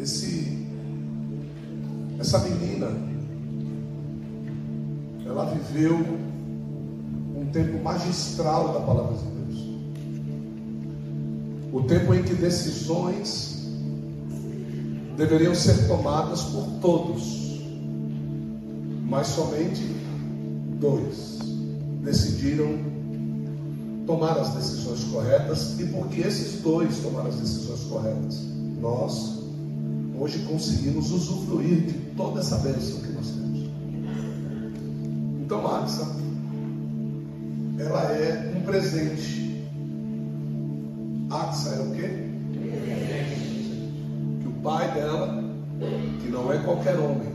[0.00, 0.66] Esse,
[2.18, 2.86] essa menina,
[5.26, 5.98] ela viveu
[7.36, 9.68] um tempo magistral da palavra de Deus.
[11.74, 13.68] O tempo em que decisões
[15.18, 17.60] deveriam ser tomadas por todos,
[19.06, 19.82] mas somente
[20.80, 21.38] dois
[22.02, 22.78] decidiram
[24.06, 28.42] tomar as decisões corretas, e porque esses dois tomaram as decisões corretas,
[28.80, 29.41] nós
[30.22, 33.68] hoje conseguimos usufruir de toda essa bênção que nós temos.
[35.40, 36.06] Então, Axa,
[37.76, 39.66] ela é um presente.
[41.28, 42.08] Axa é o quê?
[44.40, 45.42] Que o pai dela,
[46.22, 47.32] que não é qualquer homem,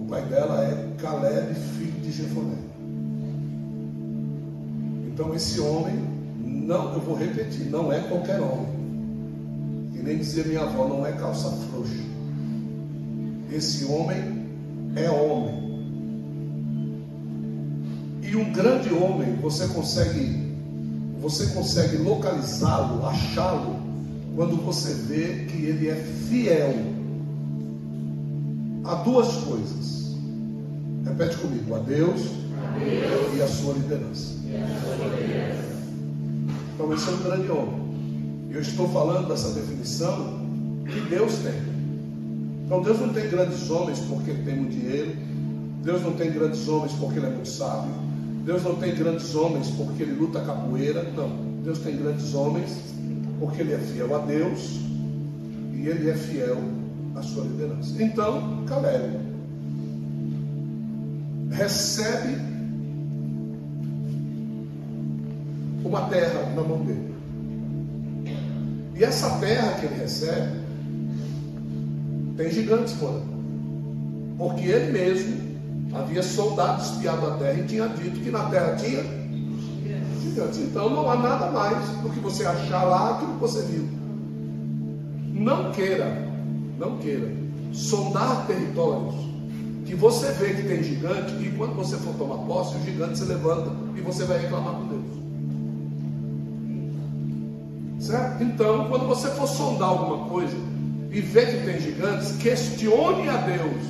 [0.00, 2.56] o pai dela é Caleb, filho de Jefoné.
[5.06, 5.94] Então, esse homem,
[6.44, 8.79] não, eu vou repetir, não é qualquer homem.
[10.00, 11.92] E nem dizia minha avó, não é calça frouxa.
[13.52, 14.46] Esse homem
[14.96, 15.60] é homem.
[18.22, 20.54] E um grande homem, você consegue,
[21.20, 23.76] você consegue localizá-lo, achá-lo,
[24.34, 26.74] quando você vê que ele é fiel
[28.84, 30.16] a duas coisas.
[31.04, 32.22] Repete comigo, a Deus,
[32.56, 34.34] a Deus e a sua liderança.
[36.74, 37.79] Então esse é um grande homem.
[38.50, 40.40] Eu estou falando dessa definição
[40.84, 41.54] que Deus tem.
[42.66, 45.16] Então Deus não tem grandes homens porque ele tem muito dinheiro.
[45.84, 47.92] Deus não tem grandes homens porque ele é muito sábio.
[48.44, 51.02] Deus não tem grandes homens porque ele luta capoeira.
[51.16, 51.30] Não.
[51.62, 52.76] Deus tem grandes homens
[53.38, 54.80] porque ele é fiel a Deus
[55.72, 56.58] e ele é fiel
[57.14, 58.02] à sua liderança.
[58.02, 59.18] Então, Caleb
[61.50, 62.36] recebe
[65.84, 67.14] uma terra na mão dele.
[69.00, 70.60] E essa terra que ele recebe
[72.36, 73.22] tem gigantes fora.
[74.36, 75.40] Porque ele mesmo
[75.94, 79.02] havia soldado espiado a terra e tinha dito que na terra tinha
[80.22, 80.58] gigantes.
[80.58, 83.88] Então não há nada mais do que você achar lá aquilo que você viu.
[85.32, 86.28] Não queira,
[86.78, 87.32] não queira
[87.72, 89.14] sondar territórios
[89.86, 93.24] que você vê que tem gigante e quando você for tomar posse, o gigante se
[93.24, 95.19] levanta e você vai reclamar com Deus.
[98.00, 98.42] Certo?
[98.42, 100.56] Então, quando você for sondar alguma coisa
[101.12, 103.82] e ver que tem gigantes, questione a Deus.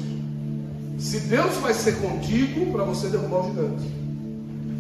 [0.99, 3.85] Se Deus vai ser contigo para você derrubar os gigantes,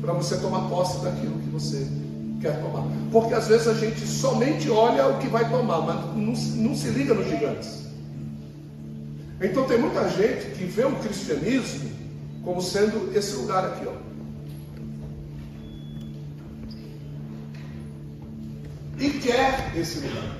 [0.00, 1.86] para você tomar posse daquilo que você
[2.40, 2.84] quer tomar.
[3.12, 6.88] Porque às vezes a gente somente olha o que vai tomar, mas não, não se
[6.88, 7.80] liga nos gigantes.
[9.40, 11.88] Então tem muita gente que vê o cristianismo
[12.44, 14.09] como sendo esse lugar aqui, ó.
[19.00, 20.36] E quer esse lugar.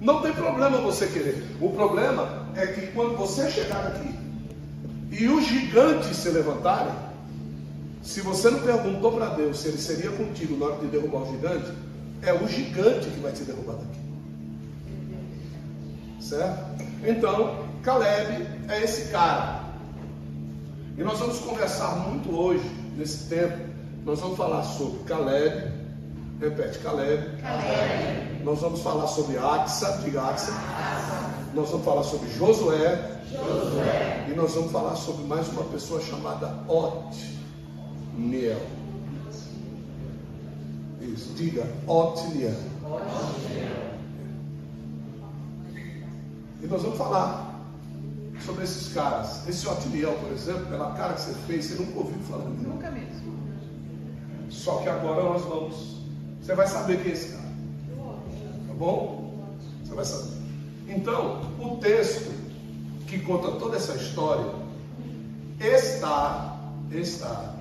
[0.00, 1.42] Não tem problema você querer.
[1.60, 4.14] O problema é que quando você chegar aqui
[5.10, 6.92] e os gigantes se levantarem,
[8.02, 11.32] se você não perguntou para Deus se ele seria contigo na hora de derrubar o
[11.32, 11.72] gigante,
[12.22, 14.00] é o gigante que vai te derrubar daqui.
[16.20, 16.82] Certo?
[17.04, 19.64] Então, Caleb é esse cara.
[20.98, 22.64] E nós vamos conversar muito hoje,
[22.96, 23.58] nesse tempo.
[24.04, 25.72] Nós vamos falar sobre Caleb,
[26.40, 27.40] Repete, Caleb.
[27.40, 28.44] Caleb.
[28.44, 30.52] Nós vamos falar sobre Axa, diga Axa.
[31.54, 33.20] Nós vamos falar sobre Josué.
[33.30, 34.26] Josué.
[34.28, 38.60] E nós vamos falar sobre mais uma pessoa chamada Otniel.
[41.00, 42.54] Isso, diga Otniel.
[46.62, 47.64] E nós vamos falar
[48.44, 49.48] sobre esses caras.
[49.48, 52.68] Esse Otniel, por exemplo, pela cara que você fez, você nunca ouviu falar dele.
[52.68, 53.34] Nunca mesmo.
[54.50, 55.95] Só que agora nós vamos
[56.46, 57.48] você vai saber quem é esse cara.
[58.68, 59.34] Tá bom?
[59.82, 60.36] Você vai saber.
[60.86, 62.30] Então, o texto
[63.08, 64.52] que conta toda essa história
[65.58, 66.56] está,
[66.92, 67.56] está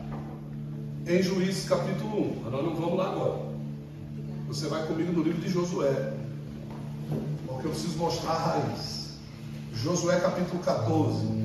[1.07, 2.41] em Juízes capítulo 1.
[2.43, 3.39] Mas nós não vamos lá agora.
[4.49, 6.13] Você vai comigo no livro de Josué.
[7.47, 9.13] Porque eu preciso mostrar a raiz.
[9.73, 11.44] Josué capítulo 14.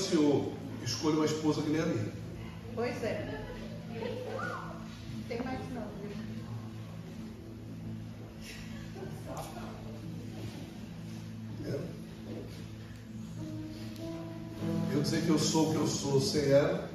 [0.00, 0.52] Senhor.
[0.82, 2.12] Escolha uma esposa que nem a minha.
[2.74, 3.44] Pois é.
[5.14, 6.10] Não tem mais não, viu?
[11.66, 11.78] É.
[14.92, 16.89] Eu dizer que eu sou o que eu sou sem ela.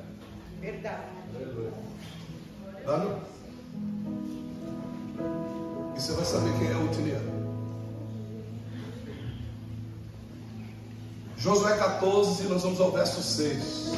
[11.99, 13.91] 14, nós vamos ao verso 6.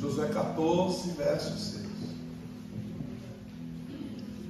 [0.00, 1.86] Josué 14, verso 6.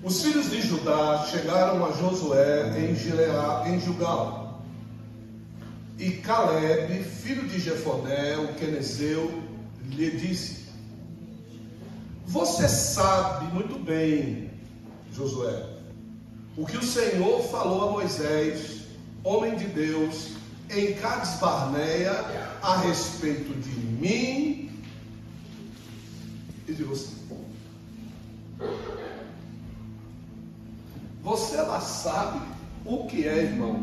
[0.03, 4.63] Os filhos de Judá chegaram a Josué em, Gileá, em Jugal.
[5.99, 9.43] E Caleb, filho de Jefodé, o quenezeu,
[9.91, 10.67] lhe disse:
[12.27, 14.51] Você sabe muito bem,
[15.13, 15.67] Josué,
[16.57, 18.85] o que o Senhor falou a Moisés,
[19.23, 20.38] homem de Deus,
[20.71, 22.13] em Cades Barneia,
[22.63, 24.71] a respeito de mim
[26.67, 27.19] e de você.
[31.23, 32.41] Você lá sabe
[32.85, 33.83] o que é, irmão.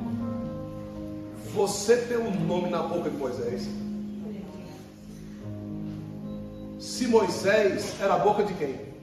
[1.53, 3.67] Você tem um nome na boca de Moisés.
[6.79, 8.94] Se Moisés era a boca de quem?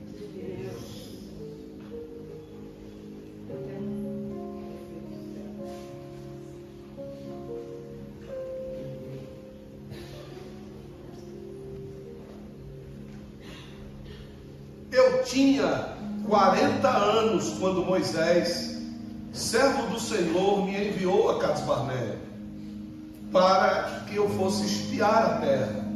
[17.62, 18.76] Quando Moisés,
[19.32, 22.18] servo do Senhor, me enviou a Cades Barneia
[23.30, 25.86] para que eu fosse espiar a terra.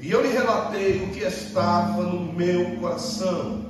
[0.00, 3.66] E eu lhe relatei o que estava no meu coração.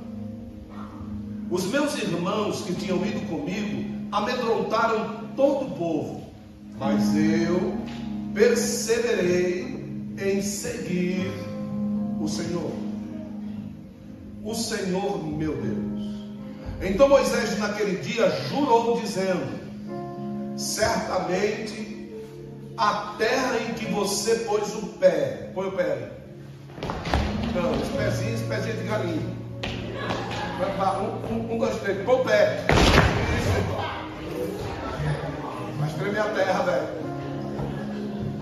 [1.51, 6.23] Os meus irmãos que tinham ido comigo amedrontaram todo o povo,
[6.79, 7.77] mas eu
[8.33, 11.31] perseverei em seguir
[12.19, 12.71] o Senhor.
[14.43, 15.98] O Senhor meu Deus.
[16.81, 19.59] Então Moisés, naquele dia, jurou, dizendo:
[20.57, 22.13] Certamente
[22.77, 26.19] a terra em que você pôs o pé, põe o pé
[27.53, 29.39] não, os pezinhos, pezinhos de galinha.
[30.99, 32.63] Um, um, um dois, três, põe o pé.
[35.79, 36.87] Mas treme a terra, velho.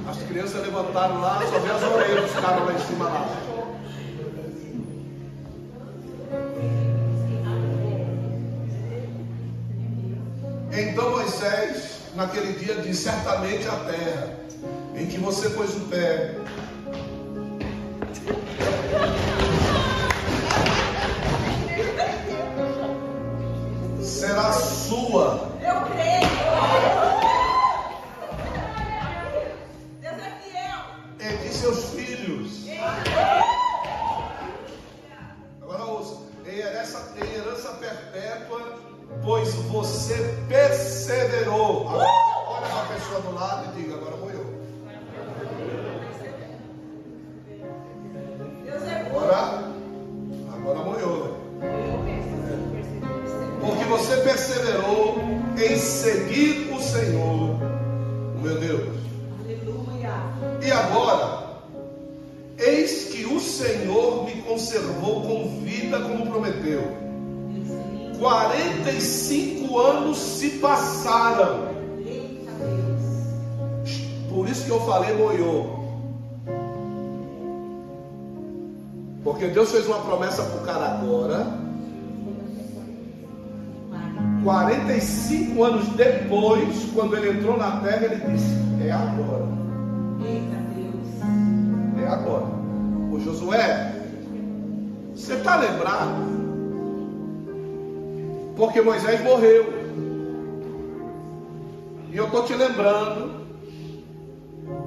[0.09, 3.46] As crianças levantaram lá, só vê as orelhas dos caras lá em cima lá.
[10.79, 14.37] Então Moisés, naquele dia, disse: Certamente a terra
[14.93, 16.35] em que você pôs o pé
[24.03, 25.51] será sua.
[25.59, 26.27] Eu creio.
[29.99, 30.79] Deus é fiel.
[31.19, 32.67] E de seus filhos.
[35.59, 38.79] Agora ouça, em herança, em herança perpétua,
[39.23, 40.36] pois você
[41.47, 41.87] perseverou.
[41.87, 42.09] Agora,
[42.47, 44.45] olha para a pessoa do lado e diga, agora vou eu.
[48.63, 49.19] Deus bom.
[49.19, 49.73] Agora,
[50.53, 51.37] agora molhou.
[53.61, 55.17] Porque você perseverou
[55.57, 57.57] em seguir o Senhor,
[58.35, 58.97] o meu Deus.
[59.39, 60.13] Aleluia.
[60.61, 61.61] E agora,
[62.57, 67.06] eis que o Senhor me conservou com vida como prometeu.
[68.17, 69.67] Deus é lindo.
[69.67, 71.67] 45 anos se passaram.
[72.05, 73.93] Eita Deus.
[74.29, 75.77] Por isso que eu falei moiô.
[79.23, 81.67] Porque Deus fez uma promessa para o cara agora.
[84.43, 89.45] 45 anos depois, quando ele entrou na terra, ele disse: É agora.
[90.25, 92.01] Eita Deus.
[92.01, 92.45] É agora.
[93.11, 93.93] Ô Josué,
[95.13, 96.36] você está lembrado?
[98.57, 99.65] Porque Moisés morreu.
[102.11, 103.45] E eu estou te lembrando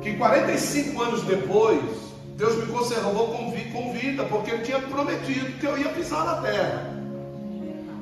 [0.03, 1.81] que 45 anos depois,
[2.37, 6.25] Deus me conservou com vi- com vida, porque Ele tinha prometido que eu ia pisar
[6.25, 6.91] na terra.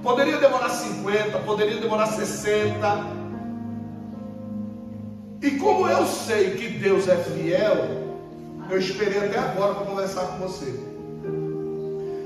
[0.03, 3.19] Poderia demorar 50, poderia demorar 60.
[5.43, 7.77] E como eu sei que Deus é fiel,
[8.71, 10.88] eu esperei até agora para conversar com você.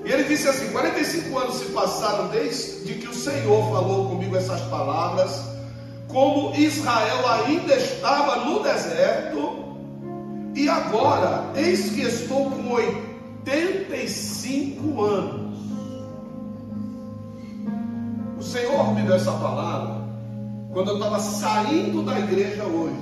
[0.04, 4.60] E ele disse assim: 45 anos se passaram desde que o Senhor falou comigo essas
[4.62, 5.44] palavras,
[6.08, 9.62] como Israel ainda estava no deserto,
[10.54, 15.42] e agora, eis que estou com 85 anos.
[18.38, 20.02] O Senhor me deu essa palavra
[20.72, 23.00] quando eu estava saindo da igreja hoje.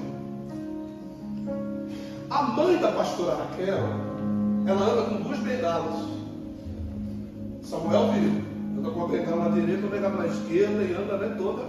[2.29, 3.79] A mãe da pastora Raquel,
[4.67, 6.20] ela anda com duas bengalas.
[7.71, 11.63] Samuel viu, com a bengala na direita, bengala na esquerda e anda né, toda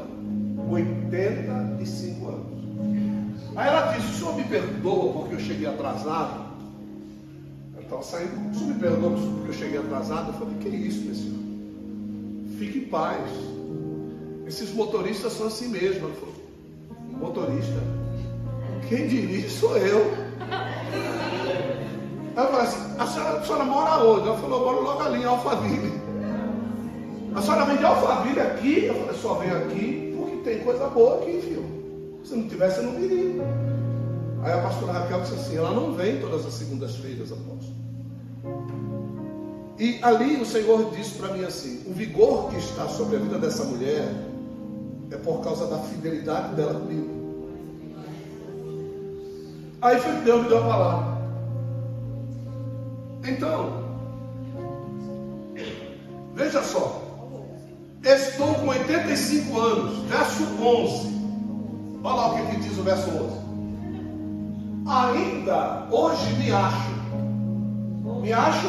[0.67, 2.47] 85 anos.
[3.55, 6.49] Aí ela disse: O senhor me perdoa porque eu cheguei atrasado?
[7.75, 10.29] Eu estava saindo, o senhor me perdoa porque eu cheguei atrasado?
[10.29, 11.39] Eu falei: Que isso, meu senhor?
[12.57, 13.29] Fique em paz.
[14.47, 16.07] Esses motoristas são assim mesmo.
[16.07, 16.35] Ela falou:
[17.11, 17.79] Motorista?
[18.89, 20.11] Quem dirige sou eu.
[22.35, 24.27] Ela falou assim, a senhora, a senhora mora onde?
[24.27, 26.01] Ela falou, eu moro logo ali em Alphaville.
[27.35, 28.85] A senhora vem de Alphaville aqui?
[28.85, 31.65] Eu falei, só venho aqui porque tem coisa boa aqui, filho.
[32.23, 33.43] Se não tivesse, eu não viria.
[34.43, 37.81] Aí a pastora Raquel disse assim, ela não vem todas as segundas-feiras, apóstolo.
[39.81, 43.39] E ali o Senhor disse para mim assim: o vigor que está sobre a vida
[43.39, 44.13] dessa mulher
[45.09, 47.09] é por causa da fidelidade dela comigo.
[49.81, 51.10] Aí foi que Deus me deu a palavra.
[53.23, 53.83] Então,
[56.33, 57.01] veja só.
[58.03, 61.21] Estou com 85 anos, verso 11.
[62.03, 63.41] Olha lá o que, que diz o verso 11.
[64.87, 67.01] Ainda hoje me acho.
[68.21, 68.67] Me acho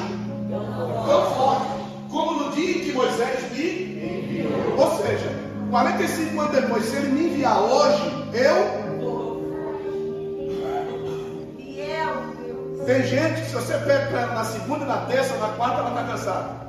[1.06, 1.66] tão forte
[2.10, 4.78] como no dia em que Moisés me enviou.
[4.78, 5.30] Ou seja,
[5.70, 8.81] 45 anos depois, se ele me enviar hoje, eu.
[12.86, 16.04] Tem gente que se você pega ela na segunda, na terça, na quarta, ela está
[16.04, 16.66] cansada.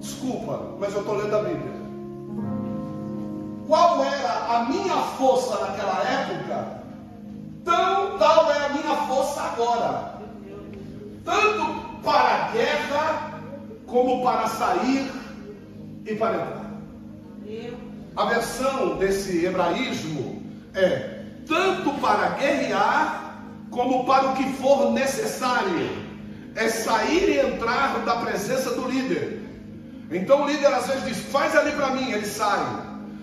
[0.00, 1.76] Desculpa, mas eu estou lendo a Bíblia.
[3.66, 6.82] Qual era a minha força naquela época?
[7.64, 10.14] Tão tal é a minha força agora.
[11.24, 13.40] Tanto para a guerra,
[13.86, 15.10] como para sair
[16.04, 16.66] e para entrar.
[18.16, 20.42] A versão desse hebraísmo
[20.74, 23.25] é tanto para guerrear,
[23.76, 26.06] como para o que for necessário.
[26.54, 29.42] É sair e entrar da presença do líder.
[30.10, 32.58] Então o líder às vezes diz: faz ali para mim, ele sai.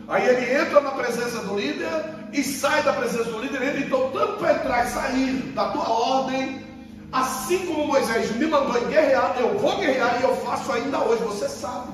[0.07, 3.63] Aí ele entra na presença do líder e sai da presença do líder.
[3.63, 6.63] Ele então, tanto para entrar e sair da tua ordem,
[7.11, 11.23] assim como Moisés me mandou em guerrear, eu vou guerrear e eu faço ainda hoje.
[11.23, 11.91] Você sabe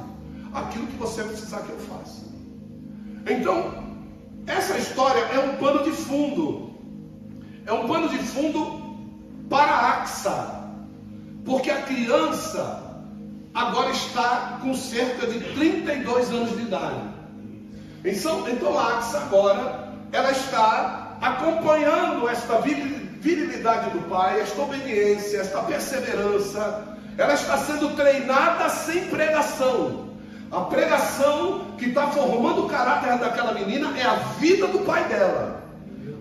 [0.53, 2.27] aquilo que você precisar que eu faça.
[3.29, 3.85] Então,
[4.45, 6.68] essa história é um pano de fundo.
[7.69, 8.81] É um pano de fundo
[9.47, 10.59] para a AXA.
[11.45, 12.83] Porque a criança
[13.53, 16.99] agora está com cerca de 32 anos de idade.
[18.03, 25.61] Então, então a AXA agora ela está acompanhando esta virilidade do pai, esta obediência, esta
[25.61, 26.97] perseverança.
[27.19, 30.09] Ela está sendo treinada sem pregação.
[30.49, 35.58] A pregação que está formando o caráter daquela menina é a vida do pai dela.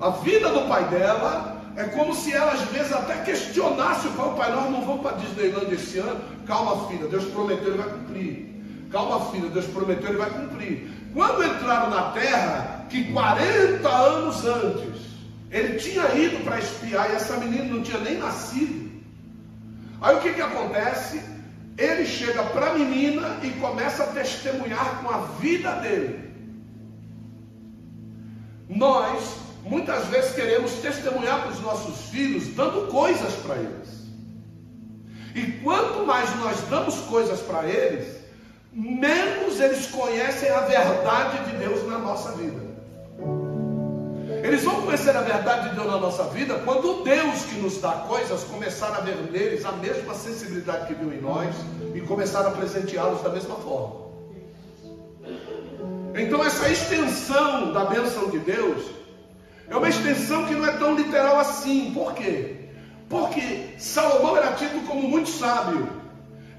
[0.01, 4.35] A vida do pai dela é como se ela às vezes até questionasse o pai,
[4.37, 6.21] pai, nós não vamos para Disneyland esse ano.
[6.47, 8.49] Calma, filha, Deus prometeu, ele vai cumprir.
[8.91, 10.91] Calma, filha, Deus prometeu, ele vai cumprir.
[11.15, 15.03] Quando entraram na terra, que 40 anos antes,
[15.51, 18.89] ele tinha ido para espiar e essa menina não tinha nem nascido.
[20.01, 21.23] Aí o que, que acontece?
[21.77, 26.29] Ele chega para a menina e começa a testemunhar com a vida dele.
[28.69, 29.37] Nós,
[29.69, 33.99] muitas vezes, queremos testemunhar para os nossos filhos, dando coisas para eles.
[35.35, 38.17] E quanto mais nós damos coisas para eles,
[38.73, 42.69] menos eles conhecem a verdade de Deus na nossa vida.
[44.43, 47.79] Eles vão conhecer a verdade de Deus na nossa vida quando o Deus que nos
[47.79, 51.55] dá coisas começar a ver neles a mesma sensibilidade que viu em nós
[51.95, 54.09] e começar a presenteá-los da mesma forma.
[56.15, 58.98] Então, essa extensão da bênção de Deus
[59.71, 61.93] é uma extensão que não é tão literal assim.
[61.93, 62.57] Por quê?
[63.09, 65.89] Porque Salomão era tido como muito sábio.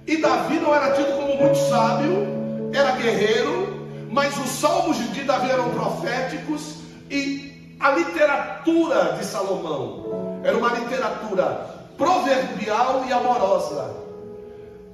[0.05, 2.27] E Davi não era tido como muito sábio,
[2.73, 6.77] era guerreiro, mas os salmos de Davi eram proféticos
[7.09, 13.95] e a literatura de Salomão era uma literatura proverbial e amorosa.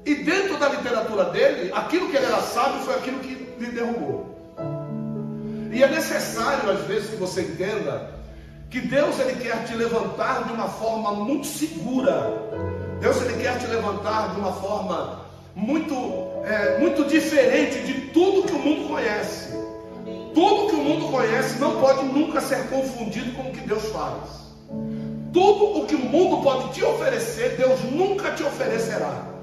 [0.05, 4.24] E dentro da literatura dele, aquilo que ele era sábio foi aquilo que lhe derrubou.
[5.75, 8.15] E é necessário, às vezes, que você entenda
[8.69, 12.45] que Deus ele quer te levantar de uma forma muito segura
[12.99, 15.19] Deus ele quer te levantar de uma forma
[15.53, 15.93] muito,
[16.43, 19.53] é, muito diferente de tudo que o mundo conhece.
[20.33, 24.45] Tudo que o mundo conhece não pode nunca ser confundido com o que Deus faz.
[25.31, 29.34] Tudo o que o mundo pode te oferecer, Deus nunca te oferecerá.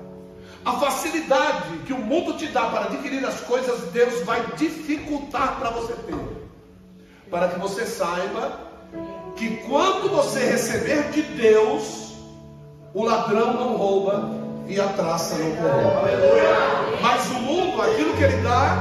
[0.64, 5.70] A facilidade que o mundo te dá para adquirir as coisas, Deus vai dificultar para
[5.70, 6.14] você ter.
[7.30, 8.60] Para que você saiba
[9.36, 12.14] que quando você receber de Deus,
[12.94, 14.30] o ladrão não rouba
[14.68, 16.10] e a traça não corrompe.
[17.00, 18.76] Mas o mundo, aquilo que ele dá,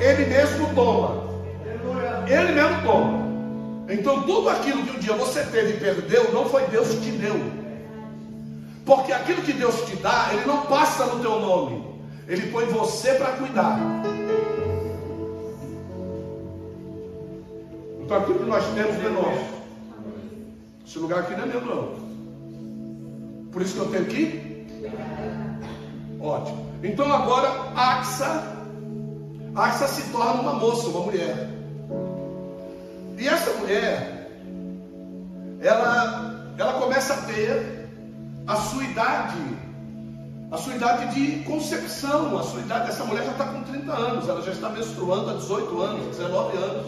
[0.00, 1.22] ele mesmo toma.
[2.26, 3.20] Ele mesmo toma.
[3.90, 7.10] Então tudo aquilo que um dia você teve e perdeu, não foi Deus que te
[7.10, 7.59] deu.
[8.90, 11.80] Porque aquilo que Deus te dá, ele não passa no teu nome.
[12.26, 13.78] Ele põe você para cuidar.
[18.00, 19.60] Então aquilo que nós temos é nosso.
[20.84, 21.94] Esse lugar aqui não é meu, não.
[23.52, 24.66] Por isso que eu tenho que
[26.20, 26.66] Ótimo.
[26.82, 28.42] Então agora Axa,
[29.54, 31.48] Axa se torna uma moça, uma mulher.
[33.16, 34.28] E essa mulher,
[35.60, 37.79] ela, ela começa a ter
[38.50, 39.38] a sua idade,
[40.50, 44.28] a sua idade de concepção, a sua idade, essa mulher já está com 30 anos,
[44.28, 46.86] ela já está menstruando há 18 anos, 19 anos.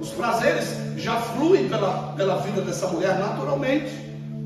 [0.00, 3.92] Os prazeres já fluem pela, pela vida dessa mulher naturalmente.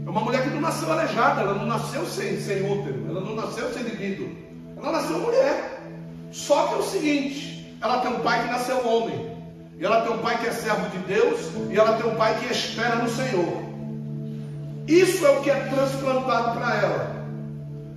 [0.04, 3.36] É uma mulher que não nasceu aleijada, ela não nasceu sem, sem útero, ela não
[3.36, 4.28] nasceu sem libido.
[4.76, 5.80] Ela nasceu mulher.
[6.32, 9.30] Só que é o seguinte: ela tem um pai que nasceu homem,
[9.78, 12.36] e ela tem um pai que é servo de Deus, e ela tem um pai
[12.40, 13.65] que espera no Senhor.
[14.86, 17.16] Isso é o que é transplantado para ela.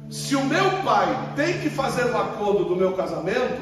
[0.10, 3.62] Se o meu pai tem que fazer um acordo do meu casamento,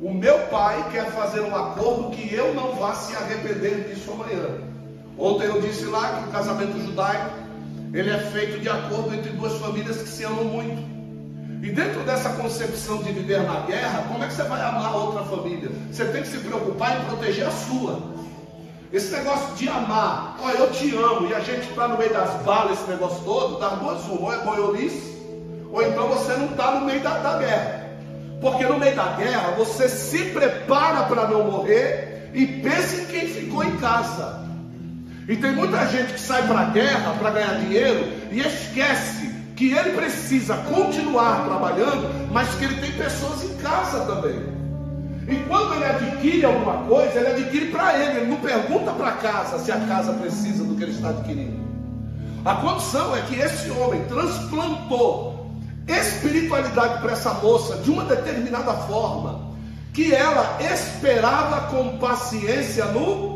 [0.00, 4.60] o meu pai quer fazer um acordo que eu não vá se arrepender disso amanhã.
[5.18, 7.30] Ontem eu disse lá que o casamento judaico
[7.92, 10.80] ele é feito de acordo entre duas famílias que se amam muito.
[11.62, 15.24] E dentro dessa concepção de viver na guerra, como é que você vai amar outra
[15.24, 15.70] família?
[15.90, 18.00] Você tem que se preocupar em proteger a sua.
[18.92, 22.30] Esse negócio de amar, olha, eu te amo, e a gente está no meio das
[22.42, 25.16] balas, esse negócio todo, dá duas ou é boiolice,
[25.70, 27.88] ou então você não está no meio da, da guerra.
[28.40, 33.28] Porque no meio da guerra você se prepara para não morrer e pensa em quem
[33.28, 34.40] ficou em casa.
[35.28, 39.72] E tem muita gente que sai para a guerra para ganhar dinheiro e esquece que
[39.72, 44.59] ele precisa continuar trabalhando, mas que ele tem pessoas em casa também.
[45.30, 49.12] E quando ele adquire alguma coisa, ele adquire para ele, ele não pergunta para a
[49.12, 51.60] casa se a casa precisa do que ele está adquirindo.
[52.44, 55.50] A condição é que esse homem transplantou
[55.86, 59.50] espiritualidade para essa moça de uma determinada forma,
[59.92, 63.30] que ela esperava com paciência no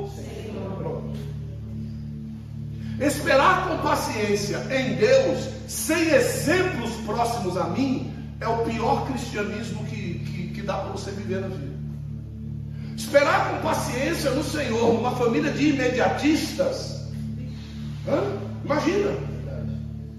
[3.00, 10.20] Esperar com paciência em Deus, sem exemplos próximos a mim, é o pior cristianismo que,
[10.20, 11.73] que, que dá para você viver na vida.
[13.14, 17.05] Esperar com paciência no Senhor, numa família de imediatistas,
[18.09, 18.24] Hã?
[18.64, 19.12] imagina,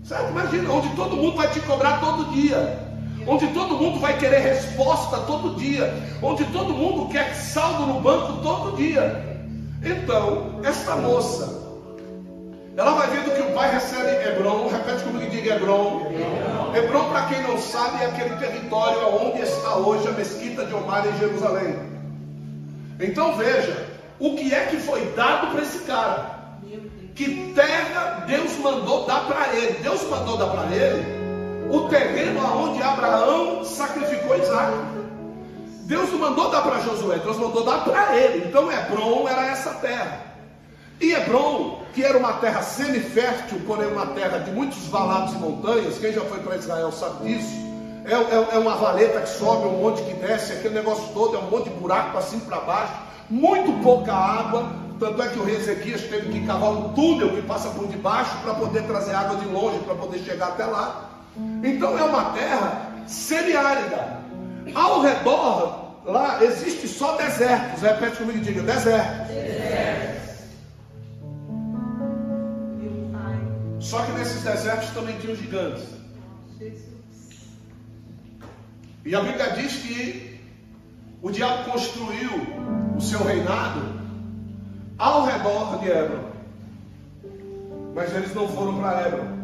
[0.01, 0.29] certo?
[0.29, 2.79] Imagina, onde todo mundo vai te cobrar todo dia,
[3.27, 8.41] onde todo mundo vai querer resposta todo dia, onde todo mundo quer saldo no banco
[8.41, 9.43] todo dia.
[9.83, 11.53] Então, esta moça,
[12.77, 16.13] ela vai vendo que o pai recebe Hebron, repete comigo e diga Hebron.
[16.73, 21.05] Hebron, para quem não sabe, é aquele território onde está hoje a mesquita de Omar
[21.05, 21.94] em Jerusalém.
[22.99, 23.87] Então veja,
[24.19, 26.35] o que é que foi dado para esse cara?
[27.13, 29.79] Que terra Deus mandou dar para ele?
[29.79, 31.15] Deus mandou dar para ele
[31.71, 34.73] o terreno aonde Abraão sacrificou Isaac.
[35.85, 38.47] Deus não mandou dar para Josué, Deus mandou dar para ele.
[38.47, 40.21] Então Hebron era essa terra.
[40.99, 45.97] E Hebron, que era uma terra semifértil, porém uma terra de muitos valados e montanhas,
[45.97, 47.74] quem já foi para Israel sabe disso.
[48.05, 51.39] É, é, é, uma valeta que sobe, um monte que desce, aquele negócio todo, é
[51.39, 52.93] um monte de buraco para cima e para baixo,
[53.29, 54.71] muito pouca água.
[54.99, 58.37] Tanto é que o rei Ezequias teve que cavar um túnel que passa por debaixo
[58.43, 61.09] para poder trazer água de longe, para poder chegar até lá.
[61.63, 64.21] Então é uma terra semiárida.
[64.73, 67.81] Ao redor, lá existe só desertos.
[67.81, 69.27] Repete comigo e diga: desertos.
[69.27, 70.15] Deserto.
[73.81, 75.83] Só que nesses desertos também tinham gigantes.
[79.05, 80.39] E a Bíblia diz que
[81.21, 82.31] o diabo construiu
[82.97, 83.81] o seu reinado
[84.97, 86.23] ao redor de Hebron.
[87.93, 89.35] Mas eles não foram para Hebron.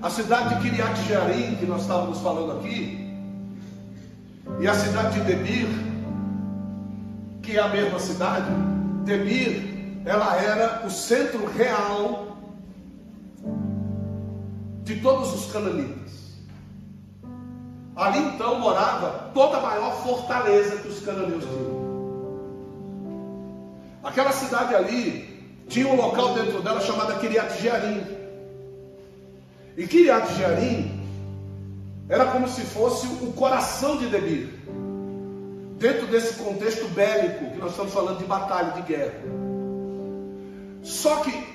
[0.00, 3.06] A cidade de Kiriat Jearim, que nós estávamos falando aqui,
[4.60, 5.68] e a cidade de Debir,
[7.42, 8.50] que é a mesma cidade,
[9.04, 9.68] Debir
[10.04, 12.38] ela era o centro real
[14.84, 16.27] de todos os cananitas.
[17.98, 21.78] Ali então morava toda a maior fortaleza que os cananeus tinham.
[24.04, 28.06] Aquela cidade ali tinha um local dentro dela chamado Kiriat Jearim.
[29.76, 30.96] E Kiriat Jearim
[32.08, 34.48] era como se fosse o coração de Debir.
[35.80, 39.20] Dentro desse contexto bélico que nós estamos falando de batalha, de guerra.
[40.84, 41.46] Só que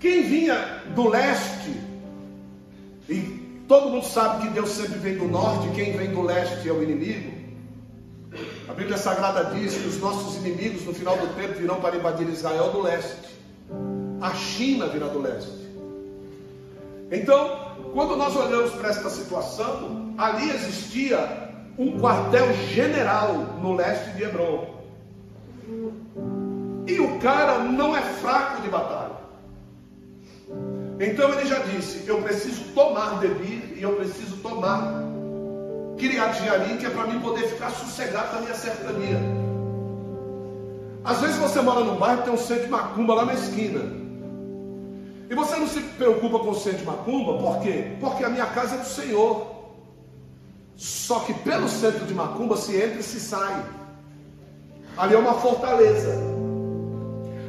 [0.00, 1.80] quem vinha do leste,
[3.08, 3.37] e
[3.68, 6.82] todo mundo sabe que Deus sempre vem do norte, quem vem do leste é o
[6.82, 7.38] inimigo.
[8.66, 12.28] A Bíblia Sagrada diz que os nossos inimigos no final do tempo virão para invadir
[12.28, 13.38] Israel do leste.
[14.20, 15.68] A China virá do leste.
[17.10, 24.24] Então, quando nós olhamos para esta situação, ali existia um quartel general no leste de
[24.24, 24.78] Hebron.
[26.86, 29.07] E o cara não é fraco de batalha.
[31.00, 35.08] Então ele já disse: Eu preciso tomar Debir e eu preciso tomar
[35.98, 39.18] Jearim, que é para mim poder ficar sossegado na minha cercania.
[41.04, 43.80] Às vezes você mora num bairro tem um centro de macumba lá na esquina.
[45.30, 47.96] E você não se preocupa com o centro de macumba, por quê?
[48.00, 49.58] Porque a minha casa é do Senhor.
[50.76, 53.64] Só que pelo centro de macumba se entra e se sai.
[54.96, 56.37] Ali é uma fortaleza.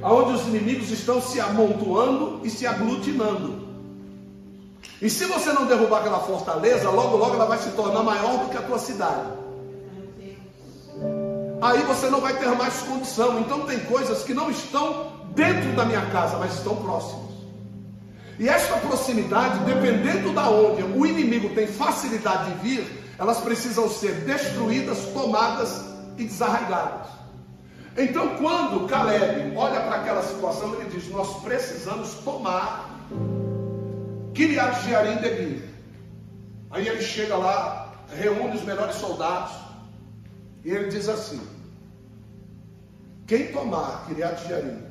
[0.01, 3.67] Onde os inimigos estão se amontoando e se aglutinando.
[5.01, 8.49] E se você não derrubar aquela fortaleza, logo logo ela vai se tornar maior do
[8.49, 9.29] que a tua cidade.
[11.62, 13.39] Aí você não vai ter mais condição.
[13.41, 17.29] Então tem coisas que não estão dentro da minha casa, mas estão próximas.
[18.39, 24.13] E esta proximidade, dependendo da onde o inimigo tem facilidade de vir, elas precisam ser
[24.21, 25.83] destruídas, tomadas
[26.17, 27.18] e desarraigadas.
[27.99, 32.89] Então, quando Caleb olha para aquela situação, ele diz: Nós precisamos tomar
[34.33, 35.63] Kiriat Jearim Debir.
[36.71, 39.51] Aí ele chega lá, reúne os melhores soldados,
[40.63, 41.41] e ele diz assim:
[43.27, 44.89] Quem tomar Kiriat Jearim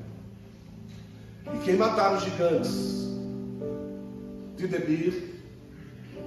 [1.55, 3.09] e quem matar os gigantes
[4.57, 5.43] de Debir,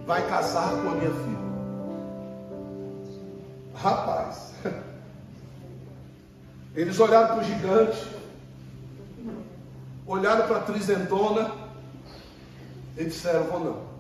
[0.08, 1.52] vai casar com a minha filha.
[3.76, 4.54] Rapaz,
[6.76, 8.08] eles olharam para o gigante,
[10.08, 11.54] olharam para a trizentona
[12.98, 13.92] e disseram: Vou não.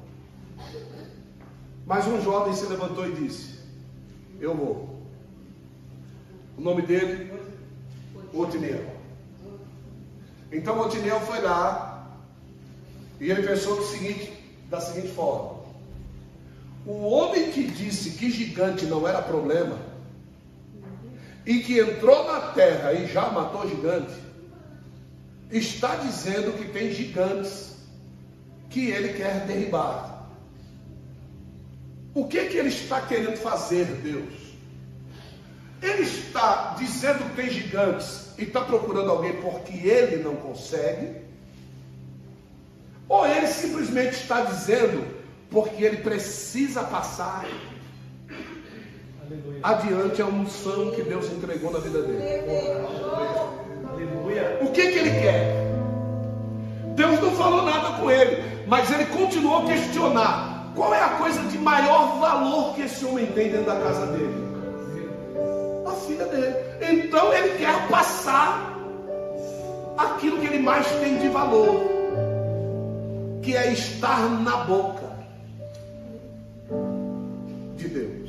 [1.85, 3.59] Mas um jovem se levantou e disse:
[4.39, 5.01] Eu vou.
[6.57, 7.33] O nome dele,
[8.33, 8.95] Otiniel.
[10.51, 12.07] Então Otiniel foi lá
[13.19, 14.31] e ele pensou do seguinte,
[14.69, 15.59] da seguinte forma:
[16.85, 19.90] o homem que disse que gigante não era problema
[21.45, 24.13] e que entrou na terra e já matou gigante,
[25.49, 27.75] está dizendo que tem gigantes
[28.69, 30.29] que ele quer derribar.
[32.13, 34.33] O que que ele está querendo fazer, Deus?
[35.81, 41.21] Ele está dizendo que tem gigantes e está procurando alguém porque ele não consegue?
[43.09, 45.05] Ou ele simplesmente está dizendo
[45.49, 47.45] porque ele precisa passar.
[49.63, 52.23] Adiante a unção que Deus entregou na vida dele.
[54.61, 55.71] O que, que ele quer?
[56.95, 61.41] Deus não falou nada com ele, mas ele continuou a questionar: qual é a coisa
[61.43, 64.51] de maior valor que esse homem tem dentro da casa dele?
[65.85, 66.55] A filha dele.
[66.81, 68.77] Então ele quer passar
[69.97, 71.81] aquilo que ele mais tem de valor,
[73.41, 75.11] que é estar na boca
[77.75, 78.20] de Deus.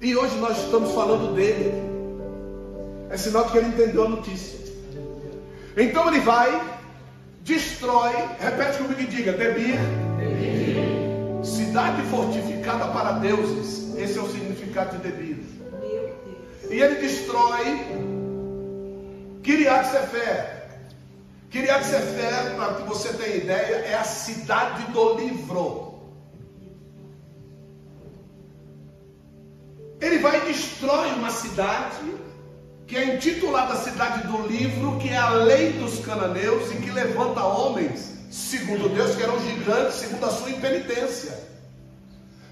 [0.00, 1.74] E hoje nós estamos falando dele.
[3.10, 4.58] É sinal que ele entendeu a notícia.
[5.76, 6.62] Então ele vai,
[7.42, 9.78] destrói, repete comigo e diga: Debir,
[11.42, 13.94] cidade fortificada para deuses.
[13.96, 15.38] Esse é o significado de Debir.
[16.70, 17.80] E ele destrói
[19.42, 20.60] Kiriat Sefer.
[21.50, 25.89] Kiriat Sefer, para que você tenha ideia, é a cidade do livro.
[30.20, 32.14] Vai e destrói uma cidade
[32.86, 37.40] que é intitulada Cidade do Livro, que é a lei dos cananeus e que levanta
[37.44, 41.38] homens, segundo Deus, que eram gigantes, segundo a sua impenitência,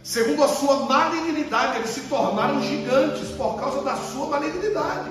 [0.04, 1.78] segundo a sua malignidade.
[1.78, 5.10] Eles se tornaram gigantes por causa da sua malignidade.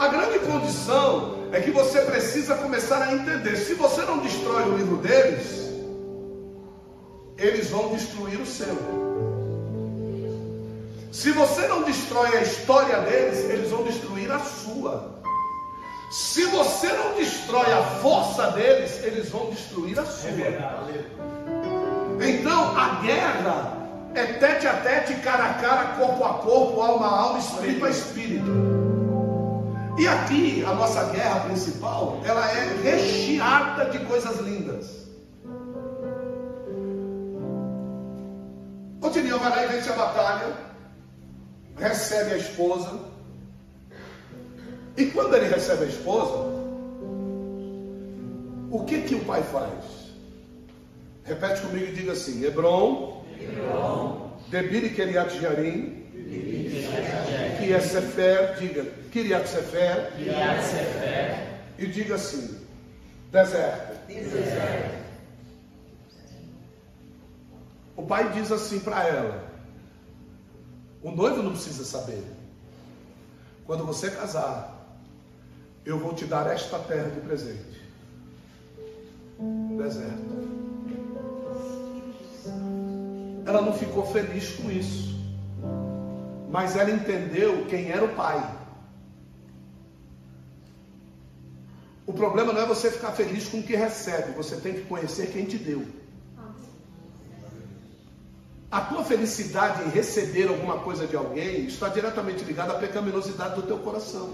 [0.00, 4.76] A grande condição é que você precisa começar a entender: se você não destrói o
[4.78, 5.70] livro deles,
[7.38, 9.39] eles vão destruir o seu.
[11.12, 15.20] Se você não destrói a história deles, eles vão destruir a sua.
[16.12, 20.30] Se você não destrói a força deles, eles vão destruir a sua.
[22.20, 23.76] então a guerra
[24.14, 27.90] é tete a tete, cara a cara, corpo a corpo, alma a alma, espírito a
[27.90, 28.50] espírito.
[29.98, 34.86] E aqui a nossa guerra principal, ela é recheada de coisas lindas.
[39.00, 40.69] Continua, vai lá e vence a batalha
[41.80, 43.00] recebe a esposa.
[44.96, 46.50] E quando ele recebe a esposa,
[48.70, 50.10] o que que o pai faz?
[51.24, 56.04] Repete comigo e diga assim: Hebron, Hebron Debir Keriat Jarim,
[57.58, 61.46] que é Sefer, diga Kiriat Sefer, Kiriat Sefer,
[61.78, 62.58] e diga assim:
[63.32, 64.06] deserto.
[64.06, 65.00] deserto.
[67.96, 69.49] O pai diz assim para ela:
[71.02, 72.24] o noivo não precisa saber.
[73.66, 74.80] Quando você casar,
[75.84, 77.80] Eu vou te dar esta terra de presente.
[79.78, 80.50] Deserto.
[83.46, 85.18] Ela não ficou feliz com isso.
[86.50, 88.56] Mas ela entendeu quem era o pai.
[92.06, 95.30] O problema não é você ficar feliz com o que recebe, você tem que conhecer
[95.32, 95.86] quem te deu.
[98.70, 103.62] A tua felicidade em receber alguma coisa de alguém está diretamente ligada à pecaminosidade do
[103.62, 104.30] teu coração.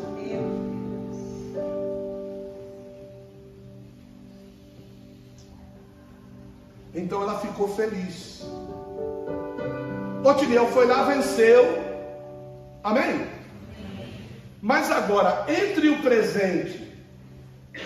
[6.95, 8.43] Então ela ficou feliz.
[10.23, 11.65] Otiniel foi lá, venceu.
[12.85, 13.27] Amém?
[14.61, 16.93] Mas agora, entre o presente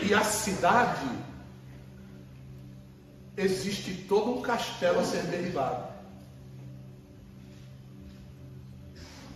[0.03, 1.07] e a cidade,
[3.37, 5.89] existe todo um castelo a ser derribado.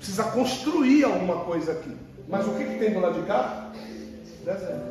[0.05, 1.97] Precisa construir alguma coisa aqui.
[2.29, 3.71] Mas o que, que tem do lado de cá?
[4.45, 4.85] Deserto.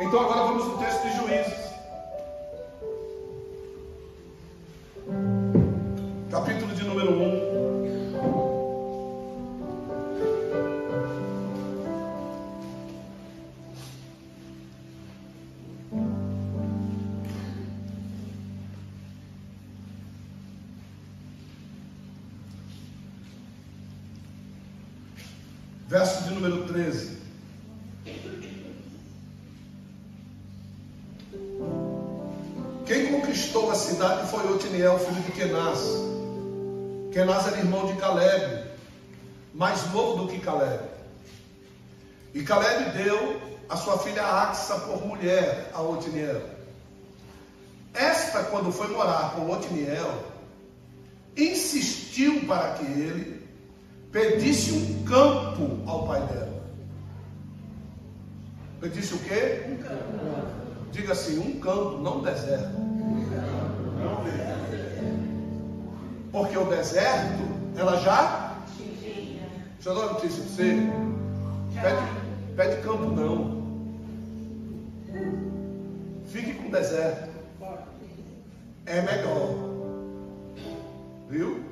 [0.00, 1.73] Então agora vamos no texto de Juízes.
[42.44, 46.42] E Caleb deu a sua filha Axa por mulher a Otiniel.
[47.94, 50.22] Esta, quando foi morar com Otiniel,
[51.34, 53.48] insistiu para que ele
[54.12, 56.62] pedisse um campo ao pai dela.
[58.78, 59.64] Pedisse o quê?
[59.66, 60.92] Um campo.
[60.92, 62.74] Diga assim, um campo, não um deserto.
[66.30, 67.42] Porque o deserto,
[67.74, 68.58] ela já.
[69.82, 70.90] Eu dar uma notícia para você.
[71.80, 72.23] Pede,
[72.54, 73.64] pede campo não.
[76.26, 77.30] Fique com o deserto.
[78.86, 79.54] É melhor.
[81.28, 81.64] Viu?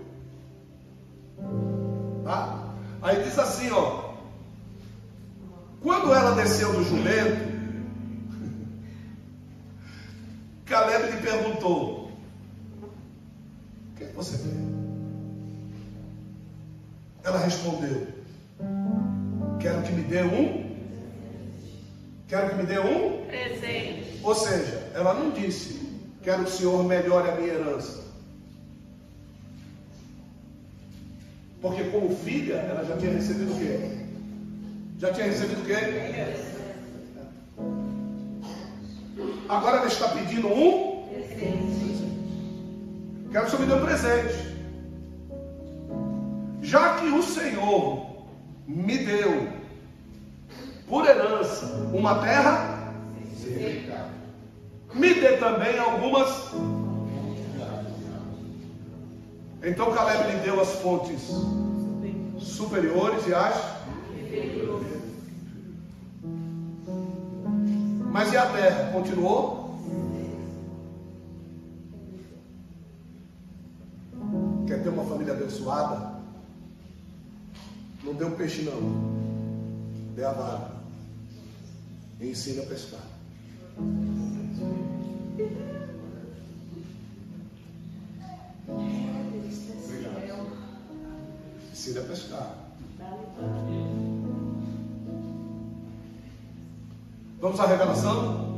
[2.24, 2.74] Tá?
[3.02, 4.12] Aí diz assim, ó.
[5.80, 7.52] Quando ela desceu do jumento,
[10.64, 11.91] Caleb lhe perguntou:
[22.62, 23.26] me dê um.
[23.26, 24.20] Presente.
[24.22, 25.80] Ou seja, ela não disse:
[26.22, 28.02] Quero que o Senhor melhore a minha herança.
[31.60, 33.90] Porque como filha, ela já tinha recebido o quê?
[34.98, 35.76] Já tinha recebido o quê?
[39.48, 41.02] Agora ela está pedindo um.
[43.30, 44.52] Quero que o Senhor me dê um presente.
[46.62, 48.24] Já que o Senhor
[48.66, 49.61] me deu
[50.92, 52.92] por herança uma terra,
[54.92, 56.52] me dê também algumas.
[59.62, 61.30] Então Caleb lhe deu as fontes
[62.38, 63.56] superiores e as.
[68.10, 68.92] Mas e a terra?
[68.92, 69.80] Continuou?
[74.66, 76.20] Quer ter uma família abençoada?
[78.04, 79.22] Não dê um peixe não.
[80.14, 80.71] Dê a vara.
[82.22, 83.00] E ensina a pescar.
[91.72, 92.54] Ensina a pescar.
[97.40, 98.56] Vamos à revelação?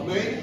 [0.00, 0.41] Amém?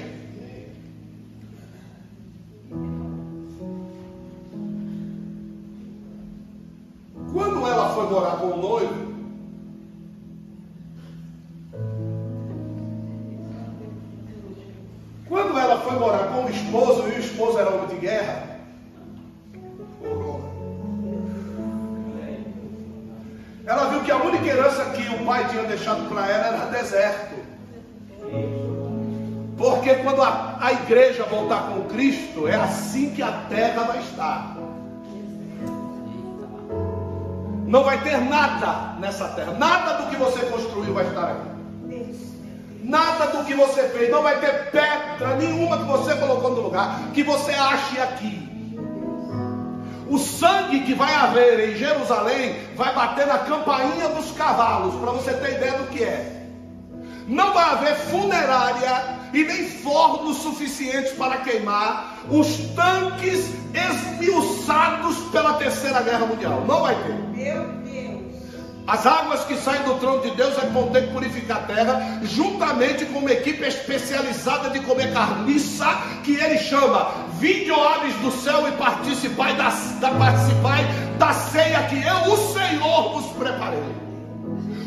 [24.00, 27.34] Viu que a única herança que o pai tinha deixado para ela era deserto.
[29.56, 34.56] Porque quando a, a igreja voltar com Cristo, é assim que a terra vai estar.
[37.66, 39.52] Não vai ter nada nessa terra.
[39.52, 41.50] Nada do que você construiu vai estar aqui.
[42.82, 44.10] Nada do que você fez.
[44.10, 48.49] Não vai ter pedra nenhuma que você colocou no lugar que você ache aqui.
[50.10, 55.32] O sangue que vai haver em Jerusalém vai bater na campainha dos cavalos, para você
[55.34, 56.48] ter ideia do que é.
[57.28, 66.02] Não vai haver funerária e nem fornos suficientes para queimar os tanques esmiuçados pela Terceira
[66.02, 66.64] Guerra Mundial.
[66.66, 67.14] Não vai ter.
[67.32, 68.20] Meu Deus.
[68.88, 71.60] As águas que saem do trono de Deus é que vão ter que purificar a
[71.60, 75.86] terra, juntamente com uma equipe especializada de comer carniça,
[76.24, 80.84] que ele chama Vinde, ó aves do céu, e participai da, da, participai
[81.18, 83.82] da ceia que eu, o Senhor, vos preparei.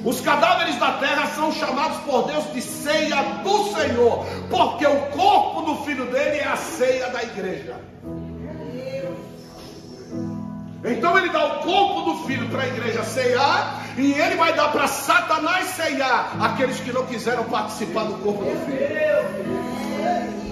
[0.05, 5.61] Os cadáveres da terra são chamados por Deus de ceia do Senhor, porque o corpo
[5.61, 7.75] do filho dele é a ceia da igreja.
[10.85, 14.71] Então ele dá o corpo do filho para a igreja ceiar, e ele vai dar
[14.71, 20.42] para Satanás ceiar aqueles que não quiseram participar do corpo do filho.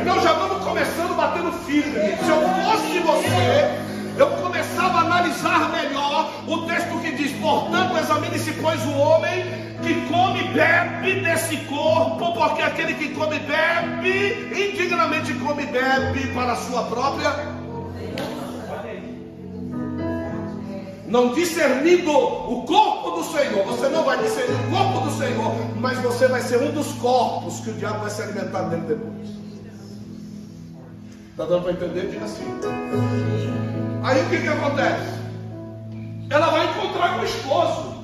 [0.00, 2.16] Então já vamos começando batendo firme.
[2.16, 8.52] Se eu fosse você, eu começava a analisar melhor o texto que diz: Portanto, examine-se,
[8.52, 9.44] pois, o homem
[9.82, 15.66] que come e bebe desse corpo, porque aquele que come e bebe, indignamente come e
[15.66, 17.63] bebe para a sua própria.
[21.14, 25.96] Não discernindo o corpo do Senhor, você não vai discernir o corpo do Senhor, mas
[26.00, 29.28] você vai ser um dos corpos que o diabo vai se alimentar dele depois.
[31.30, 32.10] Está dando para entender?
[32.10, 32.42] Diga assim.
[34.02, 35.20] Aí o que, que acontece?
[36.30, 37.94] Ela vai encontrar com o esposo.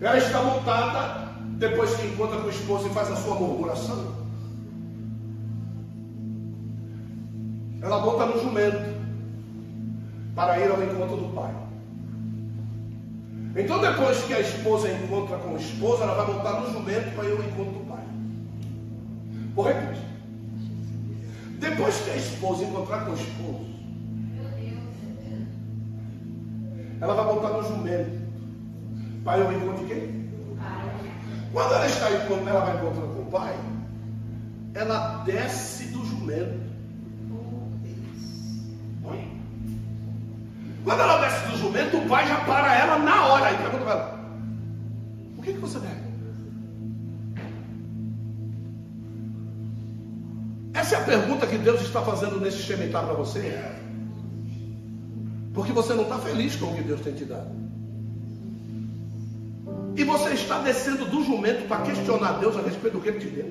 [0.00, 4.14] Ela está montada, depois que encontra com o esposo e faz a sua murmuração.
[7.82, 8.94] Ela monta no jumento
[10.36, 11.52] para ir ao encontro do pai.
[13.56, 17.24] Então, depois que a esposa encontra com o esposo, ela vai montar no jumento para
[17.24, 18.04] ir ao encontro do pai.
[19.54, 20.04] Vou repetir.
[21.58, 23.66] Depois que a esposa encontrar com o esposo,
[27.00, 28.20] ela vai montar no jumento
[29.24, 30.30] para ir ao encontro de quem?
[31.52, 33.54] Quando ela está encontrando, ela vai encontrando com o pai,
[34.74, 36.69] ela desce do jumento.
[40.90, 43.92] Quando ela desce do jumento, o pai já para ela na hora e pergunta para
[43.92, 44.20] ela:
[45.38, 46.00] O que, que você deve?
[50.74, 53.56] Essa é a pergunta que Deus está fazendo nesse Shemitah para você.
[55.54, 57.52] Porque você não está feliz com o que Deus tem te dado.
[59.94, 63.28] E você está descendo do jumento para questionar Deus a respeito do que Ele te
[63.28, 63.46] deu.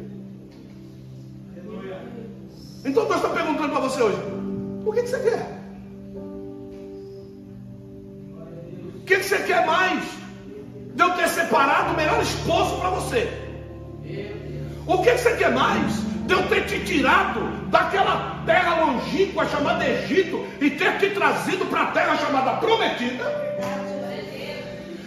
[2.84, 4.18] Então Deus está perguntando para você hoje:
[4.86, 5.59] O que, que você quer?
[9.10, 10.04] Que, que você quer mais?
[10.94, 13.28] De eu ter separado o melhor esposo para você.
[14.86, 15.94] O que, você quer mais?
[16.28, 17.42] De eu ter te tirado
[17.72, 23.24] daquela terra longínqua chamada Egito e ter te trazido para a terra chamada Prometida.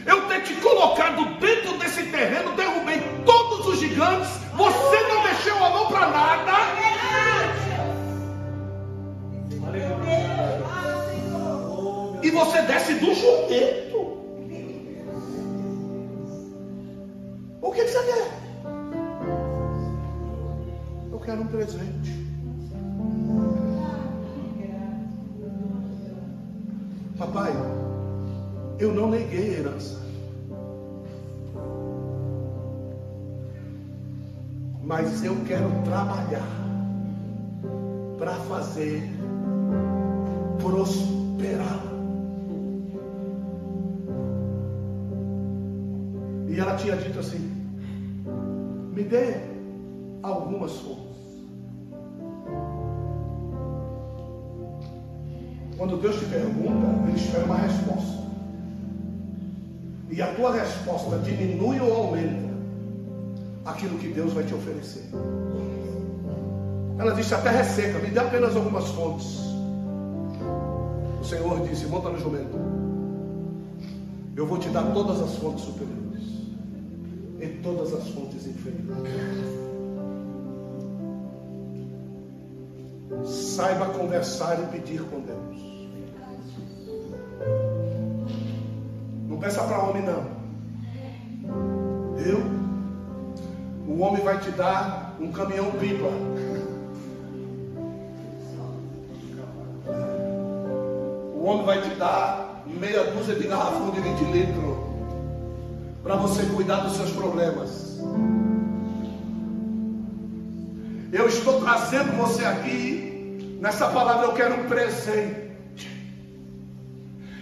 [0.05, 5.71] Eu ter te colocado dentro desse terreno, derrubei todos os gigantes, você não mexeu a
[5.71, 6.53] mão para nada.
[12.21, 13.92] E você desce do jumento.
[17.63, 18.43] O que, que você quer?
[21.13, 22.27] Eu quero um presente.
[27.17, 27.53] Papai,
[28.81, 30.03] eu não neguei a herança.
[34.83, 36.49] Mas eu quero trabalhar
[38.19, 39.09] para fazer
[40.61, 41.81] prosperar.
[46.49, 47.52] E ela tinha dito assim:
[49.03, 49.35] me dê
[50.23, 51.03] algumas coisas.
[55.77, 58.23] Quando Deus te pergunta, Ele espera uma resposta.
[60.11, 62.53] E a tua resposta diminui ou aumenta
[63.65, 65.09] aquilo que Deus vai te oferecer.
[66.99, 69.41] Ela disse: A terra é seca, me dê apenas algumas fontes.
[71.21, 72.57] O Senhor disse: Monta no jumento.
[74.37, 76.02] Eu vou te dar todas as fontes superiores
[77.63, 79.13] todas as fontes inferiores.
[83.25, 85.73] Saiba conversar e pedir com Deus.
[89.29, 90.43] Não peça para homem, não.
[92.19, 92.43] Eu?
[93.87, 96.09] O homem vai te dar um caminhão pipa.
[101.35, 104.72] O homem vai te dar meia dúzia de garrafão de 20 litros
[106.03, 107.99] para você cuidar dos seus problemas.
[111.13, 115.53] Eu estou trazendo você aqui, nessa palavra eu quero um presente.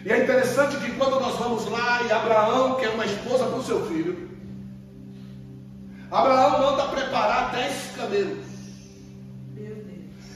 [0.05, 3.65] E é interessante que quando nós vamos lá e Abraão quer uma esposa para o
[3.65, 4.29] seu filho,
[6.11, 8.51] Abraão manda preparar dez camelos.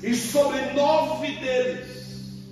[0.02, 2.44] E sobre nove deles,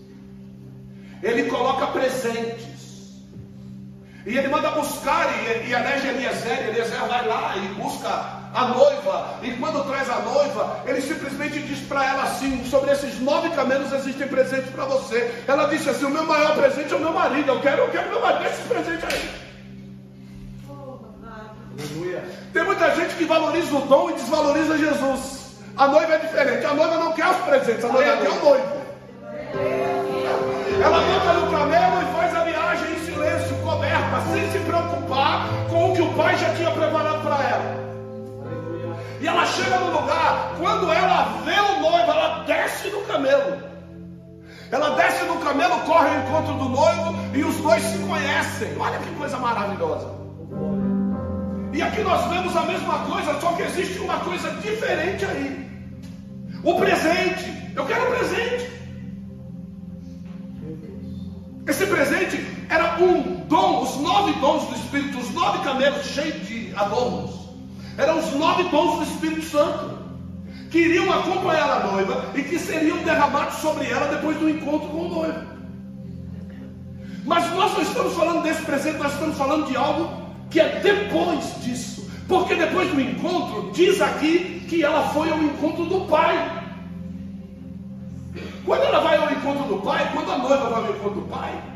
[1.23, 2.72] ele coloca presentes.
[4.25, 9.39] E ele manda buscar, e, e elege Eliezer, Eliezer vai lá e busca a noiva,
[9.43, 13.93] e quando traz a noiva, ele simplesmente diz para ela assim: sobre esses nove camelos
[13.93, 15.43] existem presentes para você.
[15.49, 18.11] Ela disse assim: o meu maior presente é o meu marido, eu quero, eu quero
[18.11, 19.43] meu marido, esse presente aí.
[21.79, 22.23] Aleluia.
[22.53, 25.43] Tem muita gente que valoriza o dom e desvaloriza Jesus.
[25.77, 28.83] A noiva é diferente, a noiva não quer os presentes, a noiva quer o noivo.
[30.85, 32.42] Ela monta no camelo e faz a
[36.13, 37.83] o pai já tinha preparado para ela.
[39.21, 43.63] E ela chega no lugar, quando ela vê o noivo, ela desce do camelo.
[44.71, 48.77] Ela desce do camelo, corre ao encontro do noivo e os dois se conhecem.
[48.79, 50.11] Olha que coisa maravilhosa.
[51.73, 55.71] E aqui nós vemos a mesma coisa, só que existe uma coisa diferente aí.
[56.63, 57.73] O presente.
[57.75, 58.71] Eu quero o presente.
[61.67, 66.75] Esse presente era um dom, os nove dons do Espírito, os nove camelos cheios de
[66.75, 67.31] adornos.
[67.99, 70.03] Eram os nove dons do Espírito Santo.
[70.71, 75.03] Que iriam acompanhar a noiva e que seriam derramados sobre ela depois do encontro com
[75.03, 75.53] o noivo.
[77.27, 80.09] Mas nós não estamos falando desse presente, nós estamos falando de algo
[80.51, 82.11] que é depois disso.
[82.27, 86.63] Porque depois do encontro, diz aqui que ela foi ao encontro do pai.
[88.65, 91.72] Quando ela vai ao encontro do pai, quando a noiva vai ao encontro do pai,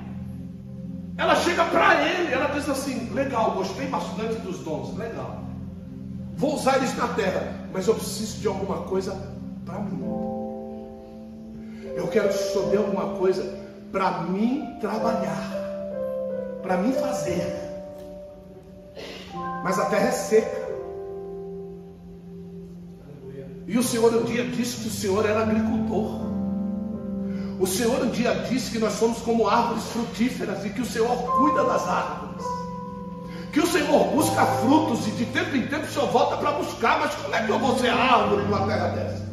[1.19, 5.45] ela chega para ele, ela diz assim: legal, gostei bastante dos dons, legal.
[6.37, 9.17] Vou usar eles na terra, mas eu preciso de alguma coisa
[9.65, 10.05] para mim.
[11.95, 13.43] Eu quero saber alguma coisa
[13.91, 15.51] para mim trabalhar,
[16.63, 17.57] para mim fazer.
[19.65, 20.67] Mas a terra é seca.
[23.67, 26.36] E o Senhor um dia disse que o Senhor era agricultor.
[27.59, 31.17] O Senhor um dia disse que nós somos como árvores frutíferas e que o Senhor
[31.39, 32.45] cuida das árvores.
[33.51, 37.01] Que o Senhor busca frutos e de tempo em tempo o Senhor volta para buscar.
[37.01, 39.27] Mas como é que eu vou ser árvore numa terra dessa?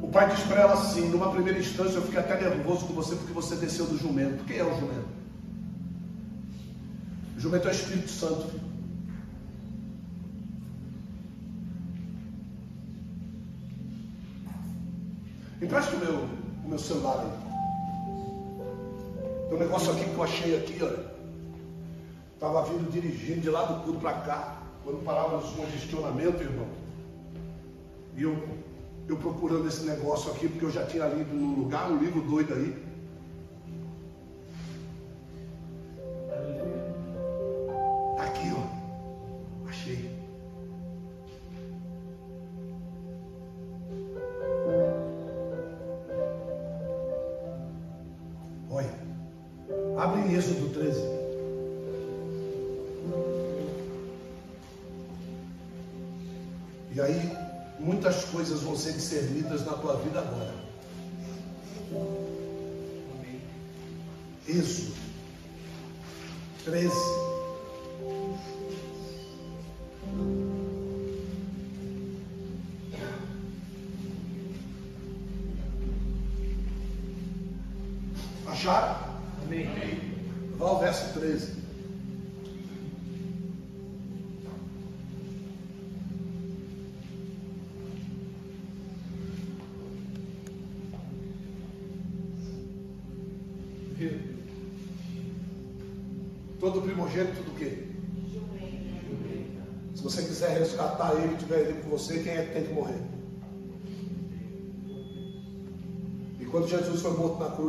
[0.00, 3.16] O pai diz para ela assim: numa primeira instância eu fiquei até nervoso com você
[3.16, 4.44] porque você desceu do jumento.
[4.44, 5.08] Quem é o jumento?
[7.36, 8.48] O jumento é o Espírito Santo.
[8.48, 8.71] filho.
[15.62, 16.14] Empresta o meu,
[16.64, 17.30] o meu celular aí.
[19.48, 21.12] Tem um negócio aqui que eu achei aqui, olha.
[22.34, 26.66] Estava vindo dirigindo de lá do culto para cá, quando parávamos no congestionamento, irmão.
[28.16, 28.36] E eu,
[29.08, 32.54] eu procurando esse negócio aqui, porque eu já tinha lido num lugar, um livro doido
[32.54, 32.91] aí.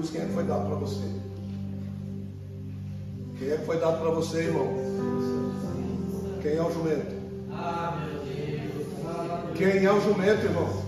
[0.03, 1.03] Cruz, quem é que foi dado para você?
[3.39, 4.67] Quem é que foi dado para você, irmão?
[6.41, 7.23] Quem é o jumento?
[9.55, 10.83] Quem é o jumento, irmão?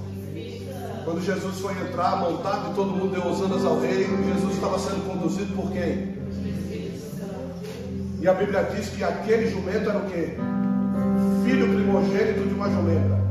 [1.05, 5.07] Quando Jesus foi entrar montado e todo mundo deu hosanas ao rei, Jesus estava sendo
[5.07, 6.15] conduzido por quem?
[8.21, 10.35] E a Bíblia diz que aquele jumento era o quê?
[11.45, 13.23] Filho primogênito de uma jumenta.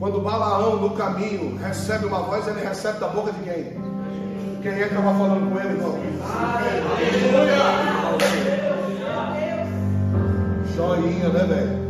[0.00, 3.93] Quando Balaão no caminho recebe uma voz, ele recebe da boca de quem?
[4.64, 6.00] Quem é que estava falando com ele, irmão?
[10.74, 11.84] Joinha, né, velho?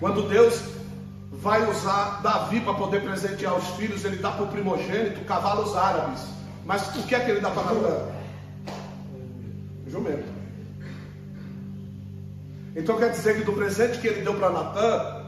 [0.00, 0.60] Quando Deus
[1.30, 6.24] vai usar Davi para poder presentear os filhos, ele dá para o primogênito cavalos árabes.
[6.66, 8.08] Mas o que é que ele dá para Natan?
[9.86, 10.26] Jumento.
[12.74, 15.19] Então quer dizer que do presente que ele deu para Natan,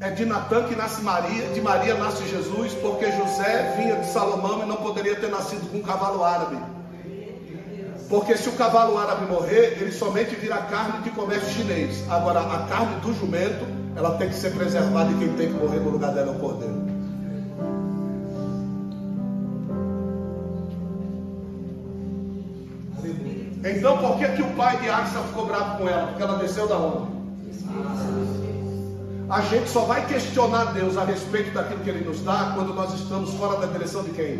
[0.00, 4.62] é de Natan que nasce Maria, de Maria nasce Jesus, porque José vinha de Salomão
[4.62, 6.56] e não poderia ter nascido com um cavalo árabe.
[8.08, 12.02] Porque se o cavalo árabe morrer, ele somente vira carne de comércio chinês.
[12.10, 15.80] Agora, a carne do jumento, ela tem que ser preservada e quem tem que morrer
[15.80, 16.80] no lugar dela é o cordeiro.
[23.62, 26.06] Então, por que, que o pai de Axa ficou bravo com ela?
[26.06, 28.39] Porque ela desceu da onde?
[29.30, 32.92] A gente só vai questionar Deus a respeito daquilo que Ele nos dá quando nós
[32.94, 34.38] estamos fora da direção de quem?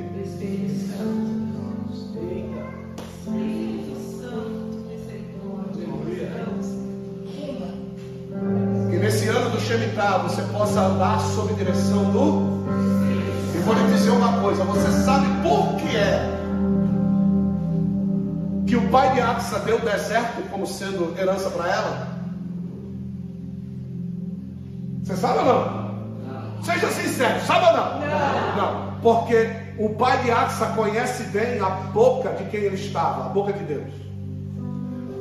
[8.91, 12.67] Que nesse ano do Shemitah você possa andar sob direção do.
[13.55, 16.37] E vou lhe dizer uma coisa: você sabe por que é
[18.67, 22.10] que o pai de Axa deu o deserto como sendo herança para ela?
[25.11, 26.63] Você sabe ou não?
[26.63, 28.01] Seja sincero, sabe ou não?
[28.01, 28.57] Não.
[28.57, 33.29] Não, porque o pai de Axa conhece bem a boca de quem ele estava, a
[33.31, 33.93] boca de Deus.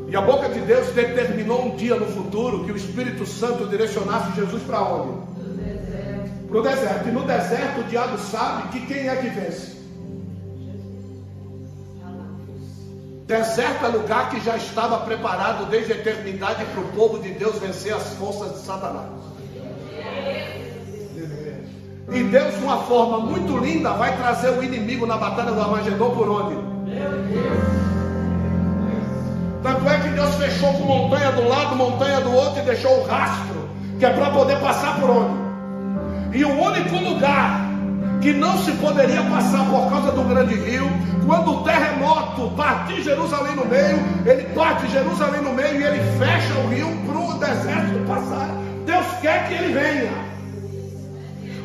[0.08, 4.36] E a boca de Deus determinou um dia no futuro que o Espírito Santo direcionasse
[4.36, 5.28] Jesus para onde?
[6.50, 7.08] Para o deserto.
[7.08, 9.80] E no deserto o diabo sabe que quem é que vence?
[13.26, 17.58] Deserto é lugar que já estava preparado desde a eternidade para o povo de Deus
[17.58, 19.30] vencer as forças de Satanás.
[22.11, 26.09] E Deus, de uma forma muito linda, vai trazer o inimigo na batalha do Armagedon
[26.09, 26.55] por onde?
[29.61, 33.05] Tanto é que Deus fechou com montanha do lado, montanha do outro e deixou o
[33.05, 36.38] rastro, que é para poder passar por onde?
[36.38, 37.70] E o único lugar
[38.22, 40.89] que não se poderia passar por causa do grande rio,
[41.26, 46.53] quando o terremoto partir Jerusalém no meio, ele parte Jerusalém no meio e ele fecha
[46.59, 48.49] o rio para o deserto passar.
[48.90, 50.12] Deus quer que ele venha.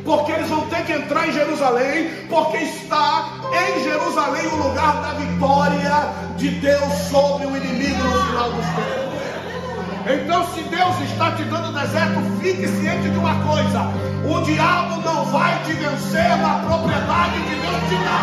[0.03, 5.13] Porque eles vão ter que entrar em Jerusalém, porque está em Jerusalém o lugar da
[5.13, 9.15] vitória de Deus sobre o inimigo no final dos tempos.
[10.07, 13.81] Então, se Deus está te dando deserto, fique ciente de uma coisa:
[14.23, 18.21] o diabo não vai te vencer na propriedade que Deus te dá.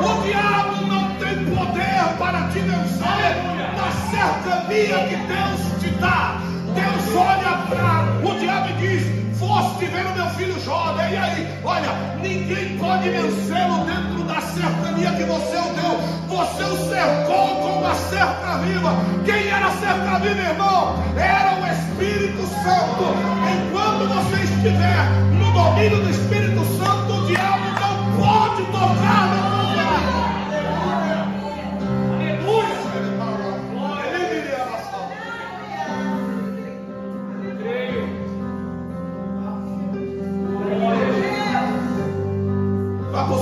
[0.00, 3.36] O diabo não tem poder para te vencer
[3.76, 6.57] na cercania que Deus te dá.
[6.74, 11.60] Deus olha para o diabo e diz: Foste ver o meu filho jovem, e aí,
[11.64, 16.18] olha, ninguém pode vencê-lo dentro da cercania que você o deu.
[16.28, 18.92] Você o cercou com uma cerca viva.
[19.24, 21.02] Quem era a cerca viva, irmão?
[21.16, 23.14] Era o Espírito Santo.
[23.54, 29.57] Enquanto você estiver no domínio do Espírito Santo, o diabo não pode tocar na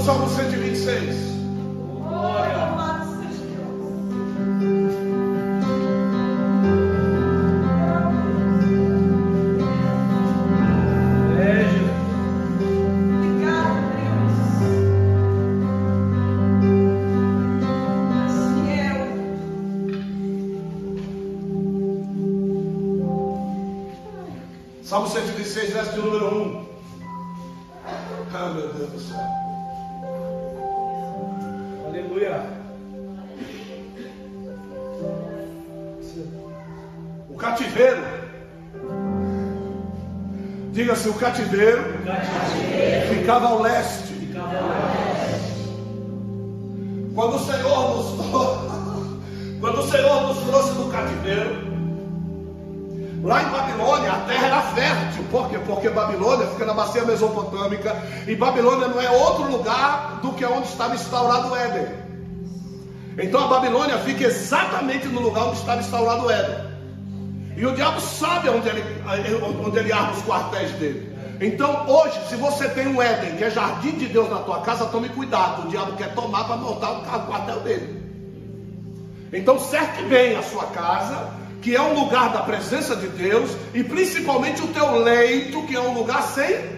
[0.06, 1.25] Salmo 126.
[41.16, 41.82] Diga-se, o cativeiro
[43.08, 44.14] ficava ao leste.
[47.14, 48.86] Quando o Senhor nos
[49.58, 51.56] quando o Senhor nos trouxe do cativeiro,
[53.22, 55.24] lá em Babilônia a terra era fértil.
[55.30, 55.58] Por quê?
[55.66, 57.96] Porque Babilônia fica na bacia mesopotâmica
[58.26, 61.86] e Babilônia não é outro lugar do que onde estava instaurado o Éden.
[63.18, 66.65] Então a Babilônia fica exatamente no lugar onde estava instaurado o Éden.
[67.56, 68.84] E o diabo sabe onde ele,
[69.64, 71.16] onde ele arma os quartéis dele.
[71.40, 74.86] Então, hoje, se você tem um Éden, que é jardim de Deus na tua casa,
[74.86, 75.66] tome cuidado.
[75.66, 78.02] O diabo quer tomar para montar o quartel dele.
[79.32, 81.30] Então, cerque bem a sua casa,
[81.60, 85.80] que é um lugar da presença de Deus, e principalmente o teu leito, que é
[85.80, 86.76] um lugar sem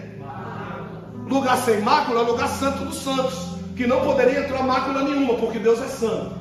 [1.29, 3.35] lugar sem mácula, é lugar santo dos santos,
[3.76, 6.38] que não poderia entrar mácula nenhuma, porque Deus é santo.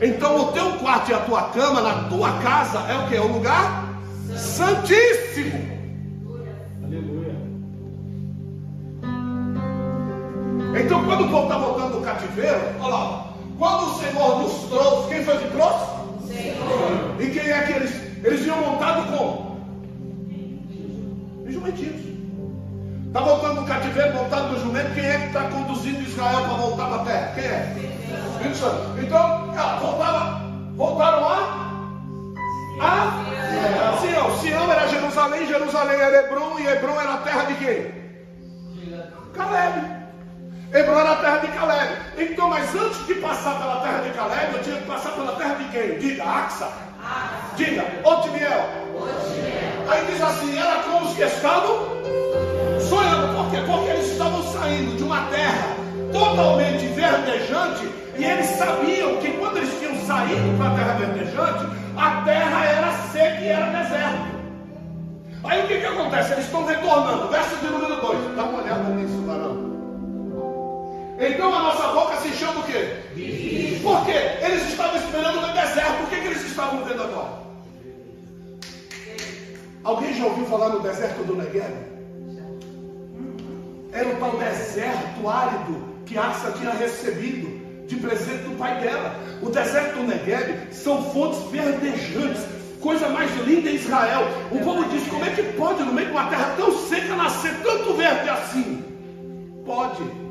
[0.00, 3.16] Então o teu quarto e a tua cama na tua casa é o que?
[3.16, 3.88] É o lugar
[4.36, 5.60] santíssimo.
[6.84, 7.36] Aleluia.
[10.80, 15.08] Então quando o povo está voltando do cativeiro, olha lá, quando o Senhor nos trouxe,
[15.08, 15.86] quem foi que trouxe?
[16.26, 17.20] Senhor.
[17.20, 17.92] E quem é que eles?
[18.24, 19.52] Eles vinham montado com?
[21.46, 22.02] Os jumentinhos.
[23.06, 26.86] Está voltando do cativeiro, montado no jumento, quem é que está conduzindo Israel para voltar
[26.86, 27.32] para a terra?
[27.34, 27.91] Quem é?
[28.42, 28.98] Espírito Santo.
[29.00, 30.42] Então, voltava,
[30.74, 31.68] voltaram lá?
[32.80, 34.38] A Sião.
[34.40, 38.02] Sião era Jerusalém, Jerusalém era Hebron, e Hebron era a terra de quem?
[39.32, 40.02] Caleb.
[40.74, 41.96] Hebron era a terra de Caleb.
[42.18, 45.54] Então, mas antes de passar pela terra de Caleb, eu tinha que passar pela terra
[45.54, 45.98] de quem?
[45.98, 46.68] Diga, Axa.
[47.56, 48.68] Diga, Otimiel.
[49.88, 51.88] Aí diz assim: era com os que estavam
[52.80, 53.36] sonhando.
[53.36, 53.58] Por quê?
[53.66, 55.76] Porque eles estavam saindo de uma terra
[56.12, 61.66] totalmente verdejante e eles sabiam que quando eles tinham saído para a terra verdejante,
[61.96, 64.32] a terra era seca e era deserto.
[65.42, 66.32] Aí o que, que acontece?
[66.34, 67.28] Eles estão retornando.
[67.28, 68.36] Verso de número 2.
[68.36, 69.72] Dá uma olhada nisso, varão.
[71.18, 73.80] Então a nossa boca se chama o quê?
[73.82, 74.38] Por quê?
[74.40, 76.04] Eles estavam esperando no deserto.
[76.04, 77.42] O que, que eles estavam vendo agora?
[79.82, 81.74] Alguém já ouviu falar no deserto do Negev?
[83.92, 89.14] Era o tal deserto árido que Asa tinha recebido de presente do pai dela.
[89.42, 92.42] O deserto do Negev são fontes verdejantes,
[92.80, 94.26] coisa mais linda em Israel.
[94.50, 97.54] O povo diz: como é que pode, no meio de uma terra tão seca, nascer
[97.62, 98.84] tanto verde assim?
[99.64, 100.22] Pode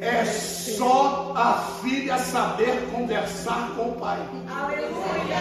[0.00, 4.18] é só a filha saber conversar com o pai.
[4.50, 5.36] Aleluia.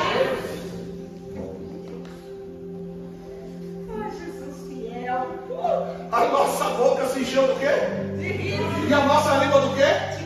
[4.02, 5.28] Ai, Jesus fiel.
[6.12, 7.70] A nossa boca se encheu do quê?
[8.90, 10.19] E a nossa língua do quê?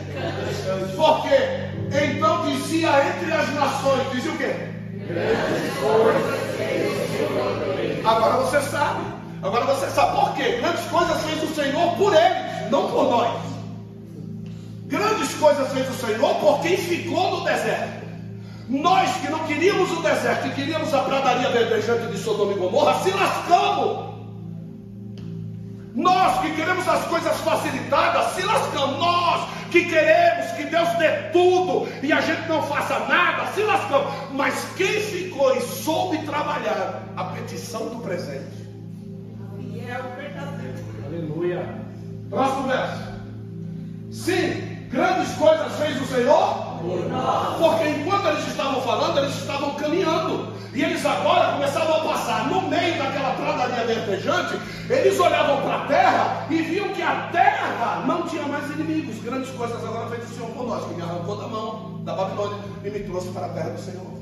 [0.96, 1.70] Por quê?
[1.90, 4.54] Então dizia entre as nações, dizia o quê?
[8.04, 9.02] Agora você sabe.
[9.42, 10.58] Agora você sabe por quê?
[10.60, 13.40] Grandes coisas fez o Senhor por eles, não por nós.
[14.86, 18.04] Grandes coisas fez o Senhor por quem ficou no deserto.
[18.68, 22.94] Nós que não queríamos o deserto e queríamos a pradaria verdejante de Sodoma e Gomorra,
[23.02, 24.14] se lascamos.
[25.94, 28.98] Nós que queremos as coisas facilitadas, se lascamos.
[28.98, 34.12] Nós que queremos que Deus dê tudo e a gente não faça nada, se lascamos.
[34.32, 38.54] Mas quem ficou e soube trabalhar a petição do presente.
[41.04, 41.66] Aleluia.
[42.30, 43.02] Próximo verso.
[44.12, 46.73] Sim, Grandes coisas fez o Senhor.
[47.58, 50.52] Porque enquanto eles estavam falando, eles estavam caminhando.
[50.74, 54.58] E eles agora começavam a passar no meio daquela pradaria verdejante.
[54.90, 59.22] Eles olhavam para a terra e viam que a terra não tinha mais inimigos.
[59.22, 62.58] Grandes coisas agora fez o Senhor por nós, que me arrancou da mão da Babilônia
[62.84, 64.14] e me trouxe para a terra do Senhor.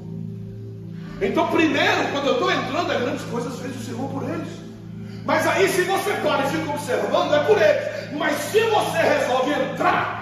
[1.23, 4.49] Então, primeiro, quando eu estou entrando, as grandes coisas fez o Senhor por eles.
[5.25, 8.13] Mas aí, se você para e fica observando, é por eles.
[8.13, 10.22] Mas se você resolve entrar,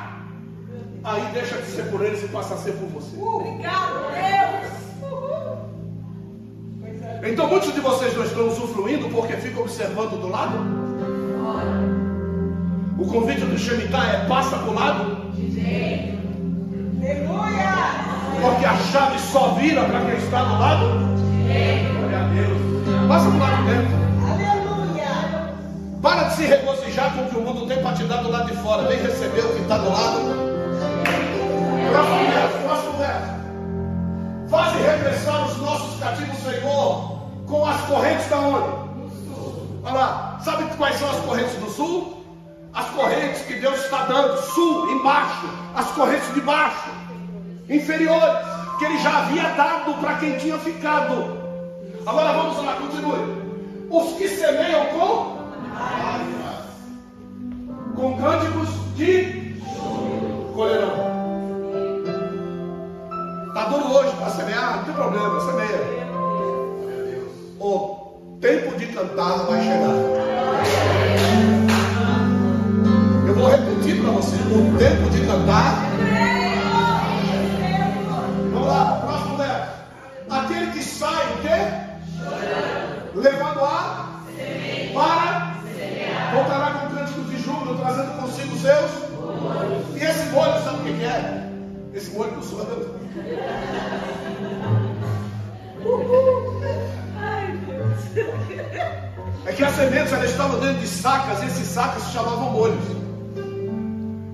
[1.04, 3.16] aí deixa de ser por eles e passa a ser por você.
[3.20, 4.80] Obrigado, Deus.
[7.22, 10.58] Então muitos de vocês não estão usufruindo porque ficam observando do lado.
[12.98, 15.20] O convite do Shemitah é passa para o lado.
[17.00, 17.80] Aleluia.
[18.40, 20.86] Porque a chave só vira para quem está do lado.
[21.98, 22.58] Glória a Deus.
[23.08, 23.96] Passa para o lado dentro.
[24.30, 25.54] Aleluia.
[26.02, 28.50] Para de se regozijar com o que o mundo tem para te dar do lado
[28.50, 28.88] de fora.
[28.88, 30.49] Vem receber o que está do lado.
[34.80, 38.90] Regressar os nossos cativos, Senhor, com as correntes da onde?
[39.82, 42.24] Olha lá, sabe quais são as correntes do sul?
[42.72, 46.90] As correntes que Deus está dando, sul, embaixo, as correntes de baixo,
[47.68, 48.46] inferiores,
[48.78, 51.38] que Ele já havia dado para quem tinha ficado.
[52.06, 53.40] Agora vamos lá, continue.
[53.90, 55.40] Os que semeiam com
[58.00, 59.56] com cânticos de
[60.54, 61.19] colherão.
[63.50, 64.76] Está duro hoje para semear?
[64.76, 66.08] Não tem problema, semeia.
[67.58, 69.90] O tempo de cantar vai chegar.
[73.26, 74.36] Eu vou repetir para você.
[74.36, 75.82] O tempo de cantar.
[78.52, 79.70] Vamos lá, próximo verso.
[80.30, 83.18] Aquele que sai o quê?
[83.18, 84.20] Levando a
[84.94, 85.56] para
[86.34, 88.90] voltará com cânticos de júbilo, trazendo consigo seus.
[89.96, 91.50] E esse molho, sabe o que é?
[91.92, 92.30] Esse molho
[99.46, 102.84] é que as sementes elas estavam dentro de sacas, e esses sacos se chamavam molhos.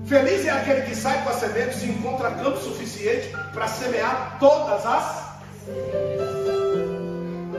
[0.05, 4.85] Feliz é aquele que sai com as sementes e encontra campo suficiente para semear todas
[4.85, 5.27] as.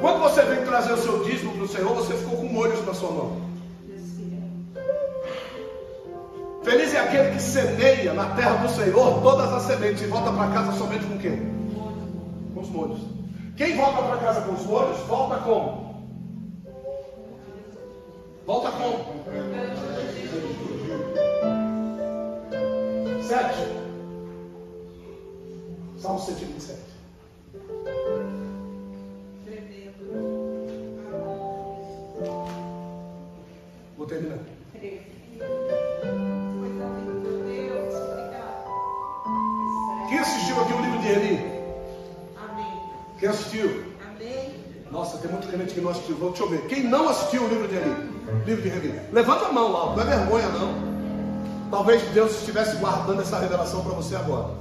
[0.00, 2.94] Quando você vem trazer o seu dízimo para o Senhor, você ficou com molhos na
[2.94, 3.57] sua mão.
[6.62, 10.50] Feliz é aquele que semeia na terra do Senhor todas as sementes e volta para
[10.50, 11.38] casa somente com quê?
[12.54, 13.00] Com os molhos.
[13.56, 15.88] Quem volta para casa com os molhos, volta como?
[18.46, 19.04] Volta como?
[23.22, 23.78] Sete.
[25.98, 26.78] Salmo 127.
[33.96, 34.38] Vou terminar.
[40.78, 41.52] O livro de Eli?
[42.36, 42.82] Amém.
[43.18, 43.84] Quem assistiu?
[44.08, 44.54] Amém.
[44.90, 46.16] Nossa, tem muito crente que não assistiu.
[46.16, 46.62] Vou- Deixa eu ver.
[46.66, 47.94] Quem não assistiu o livro de Eli?
[48.46, 49.00] Livro de Eli.
[49.12, 50.88] Levanta a mão lá, não é vergonha não.
[51.70, 54.54] Talvez Deus estivesse guardando essa revelação para você agora.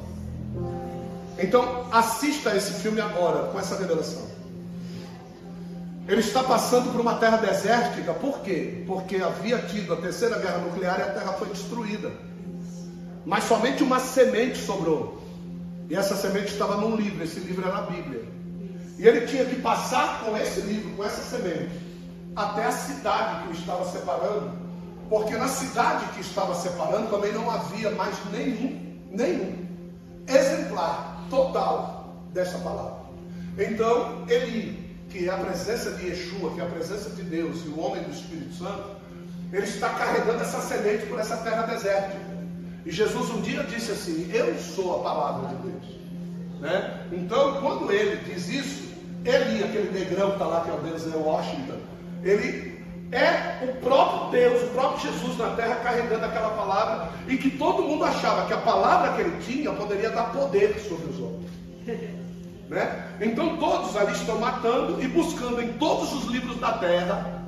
[1.39, 4.23] Então, assista esse filme agora, com essa revelação.
[6.07, 8.83] Ele está passando por uma terra desértica, por quê?
[8.87, 12.11] Porque havia tido a terceira guerra nuclear e a terra foi destruída.
[13.25, 15.21] Mas somente uma semente sobrou.
[15.89, 18.25] E essa semente estava num livro, esse livro era a Bíblia.
[18.97, 21.69] E ele tinha que passar com esse livro, com essa semente,
[22.35, 24.51] até a cidade que o estava separando,
[25.09, 29.67] porque na cidade que estava separando também não havia mais nenhum, nenhum
[30.27, 32.97] exemplar total dessa palavra.
[33.57, 37.69] Então, ele, que é a presença de Yeshua, que é a presença de Deus e
[37.69, 38.97] o homem do Espírito Santo,
[39.51, 42.26] ele está carregando essa semente por essa terra desértica.
[42.87, 45.99] E Jesus um dia disse assim: Eu sou a palavra de Deus.
[46.61, 47.05] Né?
[47.11, 48.87] Então, quando ele diz isso,
[49.25, 51.79] Eli, aquele negrão que está lá, que é o Deus é Washington,
[52.23, 52.81] ele
[53.11, 57.83] é o próprio Deus, o próprio Jesus na terra carregando aquela palavra e que todo
[57.83, 61.51] mundo achava que a palavra que ele tinha poderia dar poder sobre os homens.
[62.67, 63.15] Né?
[63.21, 67.45] Então todos ali estão matando e buscando em todos os livros da terra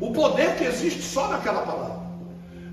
[0.00, 2.09] o poder que existe só naquela palavra.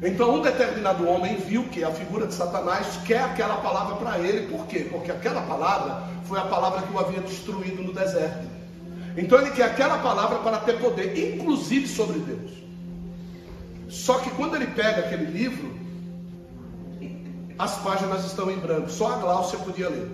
[0.01, 4.47] Então um determinado homem viu que a figura de Satanás quer aquela palavra para ele,
[4.47, 4.87] por quê?
[4.91, 8.47] Porque aquela palavra foi a palavra que o havia destruído no deserto.
[9.17, 12.51] Então ele quer aquela palavra para ter poder, inclusive sobre Deus.
[13.89, 15.75] Só que quando ele pega aquele livro,
[17.57, 20.11] as páginas estão em branco, só a Gláucia podia ler.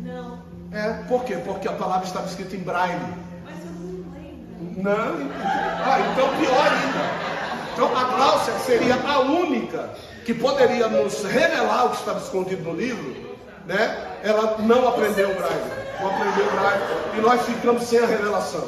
[0.00, 0.38] Não.
[0.72, 1.36] É, por quê?
[1.44, 3.00] Porque a palavra estava escrita em braille.
[3.44, 4.82] Mas eu não lembro.
[4.82, 5.30] Não,
[5.84, 7.37] ah, então pior ainda.
[7.78, 9.90] Então a Gláucia seria a única
[10.26, 14.18] que poderia nos revelar o que estava escondido no livro, né?
[14.24, 15.62] Ela não aprendeu o braille,
[16.00, 16.82] não aprendeu o braille
[17.16, 18.64] e nós ficamos sem a revelação.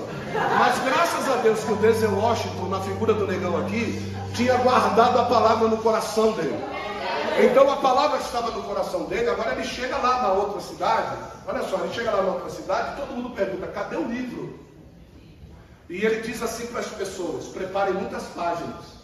[0.56, 4.00] Mas graças a Deus que o Denzel Washington, na figura do negão aqui,
[4.32, 6.64] tinha guardado a palavra no coração dele.
[7.42, 11.16] Então a palavra estava no coração dele, agora ele chega lá na outra cidade,
[11.48, 14.56] olha só, ele chega lá na outra cidade e todo mundo pergunta, cadê o livro?
[15.88, 18.99] E ele diz assim para as pessoas: preparem muitas páginas,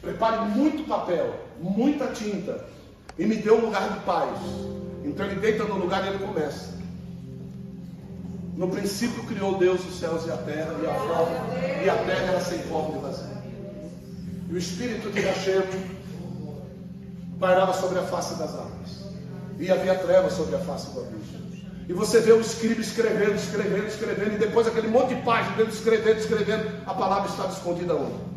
[0.00, 2.64] preparem muito papel, muita tinta,
[3.18, 4.38] e me dê um lugar de paz.
[5.04, 6.74] Então ele deita no lugar e ele começa.
[8.56, 12.26] No princípio criou Deus os céus e a terra, e a forma, e a terra
[12.28, 13.34] era sem forma e vazia.
[14.48, 15.62] E o espírito de Hashem
[17.40, 19.04] pairava sobre a face das águas.
[19.58, 21.44] E havia trevas sobre a face do abismo.
[21.88, 25.70] E você vê o escriba escrevendo, escrevendo, escrevendo, e depois aquele monte de páginas dele
[25.70, 28.33] escrevendo, escrevendo, a palavra estava escondida onde?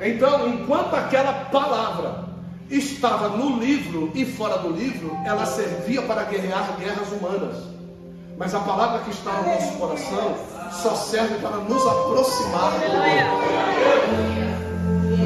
[0.00, 2.24] Então, enquanto aquela palavra
[2.70, 7.56] estava no livro e fora do livro, ela servia para guerrear guerras humanas.
[8.36, 10.36] Mas a palavra que está no nosso coração
[10.70, 12.86] só serve para nos aproximar do.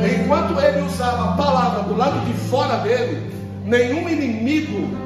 [0.05, 3.31] Enquanto ele usava a palavra do lado de fora dele,
[3.65, 4.97] nenhum inimigo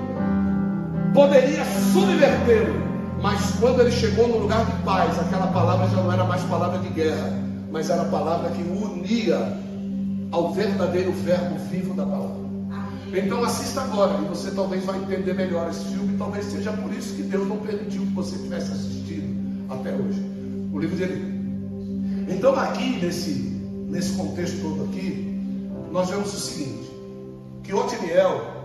[1.13, 2.87] poderia subvertê-lo.
[3.21, 6.79] Mas quando ele chegou no lugar de paz, aquela palavra já não era mais palavra
[6.79, 7.33] de guerra,
[7.77, 9.37] mas era a palavra que unia
[10.33, 12.47] ao verdadeiro verbo vivo da palavra.
[13.13, 16.17] Então assista agora e você talvez vai entender melhor esse filme.
[16.17, 19.29] Talvez seja por isso que Deus não permitiu que você tivesse assistido
[19.69, 20.19] até hoje.
[20.73, 21.23] O livro dele.
[22.35, 23.31] Então aqui nesse,
[23.91, 26.91] nesse contexto todo aqui, nós vemos o seguinte,
[27.63, 28.57] que Otiniel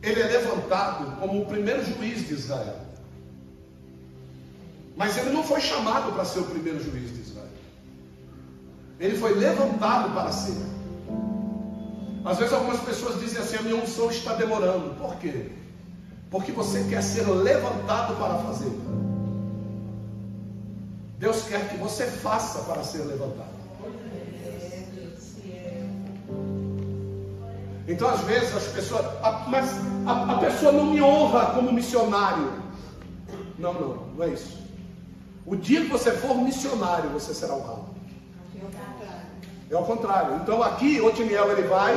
[0.00, 2.84] ele é levantado como o primeiro juiz de Israel.
[4.96, 7.23] Mas ele não foi chamado para ser o primeiro juiz de Israel.
[9.00, 10.56] Ele foi levantado para ser.
[12.24, 14.94] Às vezes algumas pessoas dizem assim: a minha unção está demorando.
[14.96, 15.50] Por quê?
[16.30, 18.72] Porque você quer ser levantado para fazer.
[21.18, 23.54] Deus quer que você faça para ser levantado.
[27.86, 29.04] Então, às vezes, as pessoas.
[29.22, 29.70] a- mas
[30.06, 32.50] a, a pessoa não me honra como missionário.
[33.58, 34.58] Não, não, não é isso.
[35.46, 37.83] O dia que você for missionário, você será honrado.
[39.74, 40.36] É o contrário.
[40.36, 41.94] Então aqui Otiniel ele vai.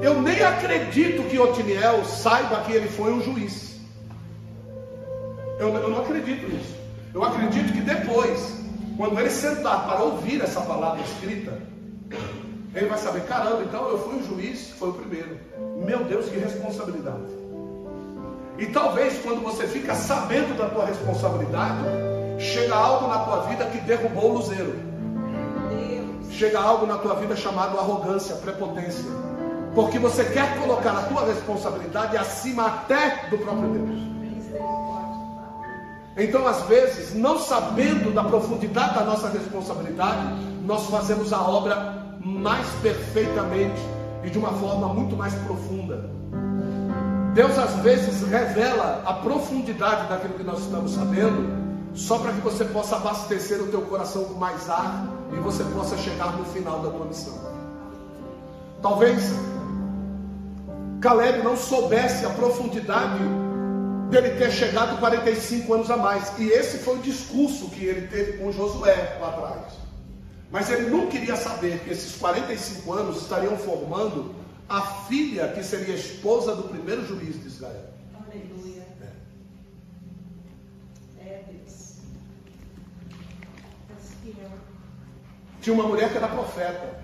[0.00, 3.80] Eu nem acredito que Otiniel saiba que ele foi um juiz.
[5.58, 6.76] Eu, eu não acredito nisso.
[7.12, 8.60] Eu acredito que depois,
[8.96, 11.58] quando ele sentar para ouvir essa palavra escrita,
[12.72, 15.40] ele vai saber, caramba, então eu fui um juiz, foi o primeiro.
[15.84, 17.34] Meu Deus, que responsabilidade.
[18.58, 21.82] E talvez quando você fica sabendo da tua responsabilidade,
[22.38, 24.95] chega algo na tua vida que derrubou o luzeiro.
[26.36, 29.06] Chega algo na tua vida chamado arrogância, prepotência.
[29.74, 34.00] Porque você quer colocar a tua responsabilidade acima até do próprio Deus.
[36.14, 42.66] Então, às vezes, não sabendo da profundidade da nossa responsabilidade, nós fazemos a obra mais
[42.82, 43.80] perfeitamente
[44.22, 46.10] e de uma forma muito mais profunda.
[47.32, 51.48] Deus às vezes revela a profundidade daquilo que nós estamos sabendo,
[51.94, 55.96] só para que você possa abastecer o teu coração com mais ar e você possa
[55.98, 57.34] chegar no final da tua missão.
[58.82, 59.32] Talvez
[61.00, 63.22] Caleb não soubesse a profundidade
[64.10, 66.38] dele ter chegado 45 anos a mais.
[66.38, 69.74] E esse foi o discurso que ele teve com Josué lá atrás.
[70.50, 74.34] Mas ele não queria saber que esses 45 anos estariam formando
[74.68, 77.90] a filha que seria esposa do primeiro juiz de Israel.
[78.14, 78.86] Aleluia.
[81.20, 81.98] É Deus.
[84.02, 84.50] Espião.
[85.66, 86.96] Tinha uma mulher que era profeta.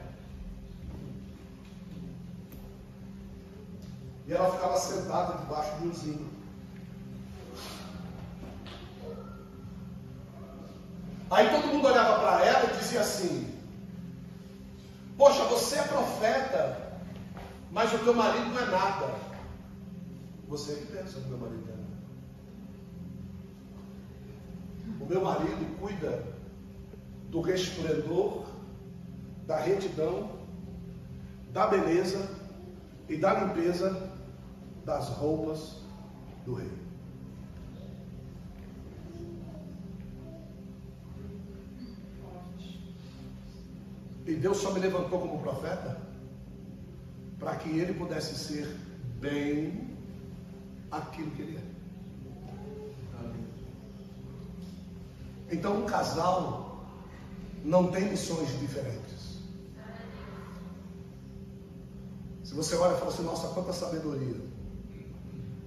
[4.24, 6.30] E ela ficava sentada debaixo de um zinho.
[11.28, 13.52] Aí todo mundo olhava para ela e dizia assim:
[15.18, 17.00] Poxa, você é profeta,
[17.72, 19.12] mas o teu marido não é nada.
[20.46, 21.96] Você que pensa que meu marido é nada.
[25.00, 26.22] O meu marido cuida
[27.28, 28.51] do resplendor,
[29.46, 30.30] da retidão,
[31.52, 32.28] da beleza
[33.08, 34.10] e da limpeza
[34.84, 35.76] das roupas
[36.44, 36.70] do rei.
[44.26, 46.00] E Deus só me levantou como profeta
[47.38, 48.66] para que ele pudesse ser
[49.20, 49.90] bem
[50.90, 51.72] aquilo que ele é.
[55.52, 56.86] Então um casal
[57.64, 59.11] não tem missões diferentes.
[62.52, 64.36] Se você olha e fala assim, nossa, quanta sabedoria.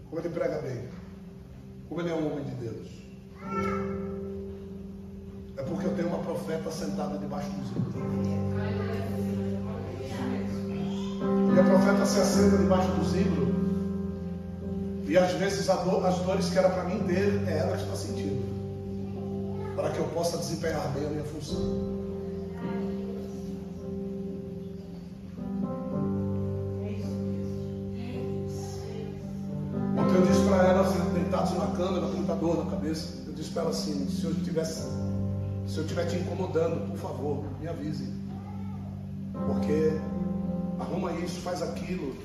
[0.08, 0.88] Como ele prega bem.
[1.90, 2.88] Como ele é um homem de Deus.
[5.58, 7.96] É porque eu tenho uma profeta sentada debaixo dos ídolos.
[11.56, 13.56] E a profeta se assenta debaixo do zimbro.
[15.08, 17.96] E às vezes do, as dores que era para mim ter, é ela que está
[17.96, 18.46] sentindo.
[19.76, 21.95] Para que eu possa desempenhar bem a minha função.
[31.76, 34.84] Cama, com muita dor na cabeça, eu disse para ela assim, se eu tivesse,
[35.68, 38.12] se eu estiver te incomodando, por favor, me avise.
[39.34, 40.00] Porque
[40.80, 42.16] arruma isso, faz aquilo,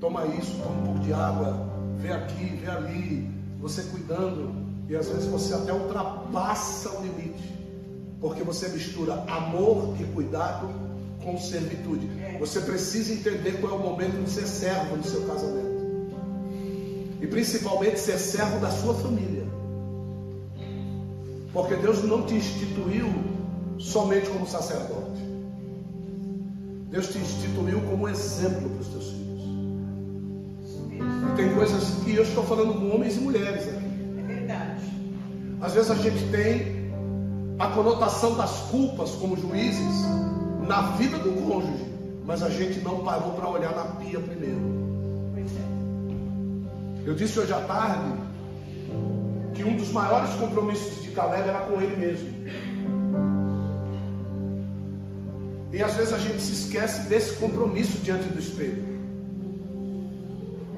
[0.00, 1.68] toma isso, toma um pouco de água,
[1.98, 3.30] vê aqui, vê ali,
[3.60, 4.52] você cuidando,
[4.88, 7.54] e às vezes você até ultrapassa o limite,
[8.20, 10.68] porque você mistura amor e cuidado
[11.22, 12.08] com servitude.
[12.38, 15.67] Você precisa entender qual é o momento de ser servo no seu casamento.
[17.20, 19.46] E principalmente ser servo da sua família.
[21.52, 23.06] Porque Deus não te instituiu
[23.78, 25.20] somente como sacerdote.
[26.90, 29.42] Deus te instituiu como exemplo para os teus filhos.
[30.92, 33.86] E tem coisas que eu estou falando com homens e mulheres aqui.
[34.18, 34.84] É verdade.
[35.60, 36.78] Às vezes a gente tem
[37.58, 40.04] a conotação das culpas como juízes
[40.66, 41.86] na vida do cônjuge,
[42.24, 44.87] mas a gente não parou para olhar na pia primeiro.
[47.08, 48.12] Eu disse hoje à tarde
[49.54, 52.28] que um dos maiores compromissos de Caleb era com ele mesmo.
[55.72, 58.84] E às vezes a gente se esquece desse compromisso diante do espelho.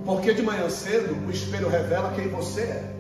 [0.05, 2.95] Porque de manhã cedo o espelho revela quem você é.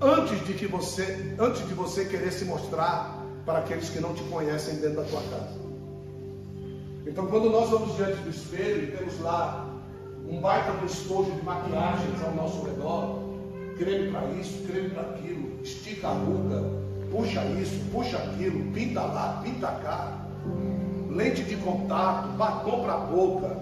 [0.00, 4.22] Antes de que você, antes de você querer se mostrar para aqueles que não te
[4.22, 5.58] conhecem dentro da tua casa.
[7.06, 9.67] Então quando nós vamos diante do espelho e temos lá
[10.28, 13.18] um baita do estojo de maquiagens ao nosso redor,
[13.78, 16.62] creme para isso, creme para aquilo, estica a ruga,
[17.10, 20.26] puxa isso, puxa aquilo, pinta lá, pinta cá,
[21.10, 23.58] lente de contato, batom para a boca,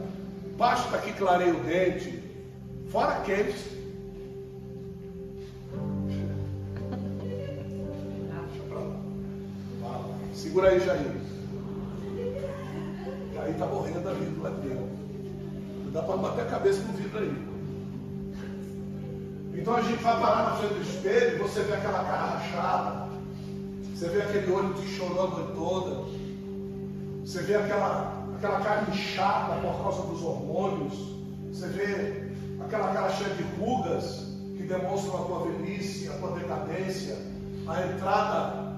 [0.58, 2.22] pasta que clareia o dente,
[2.90, 3.76] fora aqueles.
[10.34, 11.12] Segura aí, Jair.
[13.42, 15.05] Aí está morrendo ali do lado dele.
[15.96, 17.48] Dá para bater a cabeça no vidro aí.
[19.54, 23.08] Então a gente vai parar na frente do espelho e você vê aquela cara rachada.
[23.94, 26.04] Você vê aquele olho de chorou a noite toda.
[27.24, 31.16] Você vê aquela, aquela cara inchada por causa dos hormônios.
[31.50, 32.30] Você vê
[32.62, 37.16] aquela cara cheia de rugas que demonstram a tua velhice, a tua decadência,
[37.66, 38.76] a entrada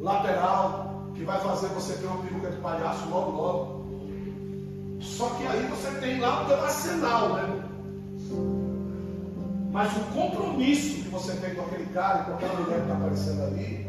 [0.00, 3.79] lateral que vai fazer você ter uma peruca de palhaço logo logo.
[5.00, 7.62] Só que aí você tem lá o teu arsenal, né?
[9.72, 13.42] Mas o compromisso que você tem com aquele cara com aquela mulher que está aparecendo
[13.44, 13.86] ali,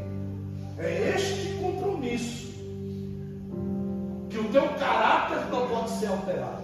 [0.78, 2.52] é este compromisso.
[4.30, 6.62] Que o teu caráter não pode ser alterado.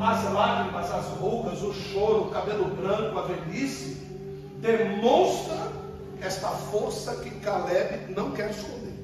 [0.00, 3.98] As lágrimas, as rugas, o choro, o cabelo branco, a velhice,
[4.60, 5.70] demonstra
[6.20, 8.94] esta força que Caleb não quer esconder.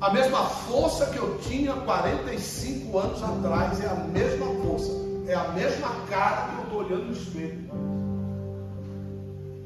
[0.00, 4.90] A mesma força que eu tinha 45 anos atrás é a mesma força,
[5.26, 7.70] é a mesma cara que eu estou olhando no espelho.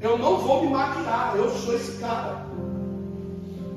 [0.01, 2.45] Eu não vou me maquiar, eu sou esse cara.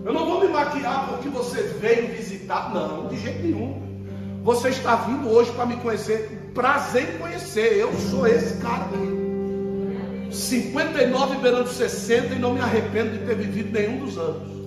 [0.05, 3.81] Eu não vou me maquiar porque você veio visitar, não, de jeito nenhum.
[4.43, 10.35] Você está vindo hoje para me conhecer, prazer em conhecer, eu sou esse cara aqui.
[10.35, 14.58] 59 beirando 60 e não me arrependo de ter vivido nenhum dos anos.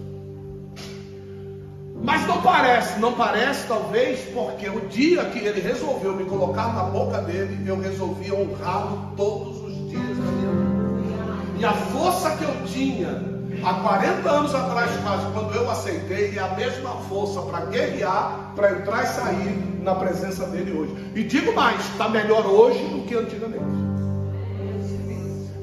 [2.04, 6.84] Mas não parece, não parece talvez porque o dia que ele resolveu me colocar na
[6.84, 11.60] boca dele, eu resolvi honrá-lo todos os dias da minha vida.
[11.60, 13.24] E a força que eu tinha
[13.64, 18.72] há 40 anos atrás, quase, quando eu aceitei, é a mesma força para guerrear, para
[18.72, 20.96] entrar e sair na presença dele hoje.
[21.16, 23.92] E digo mais, está melhor hoje do que antigamente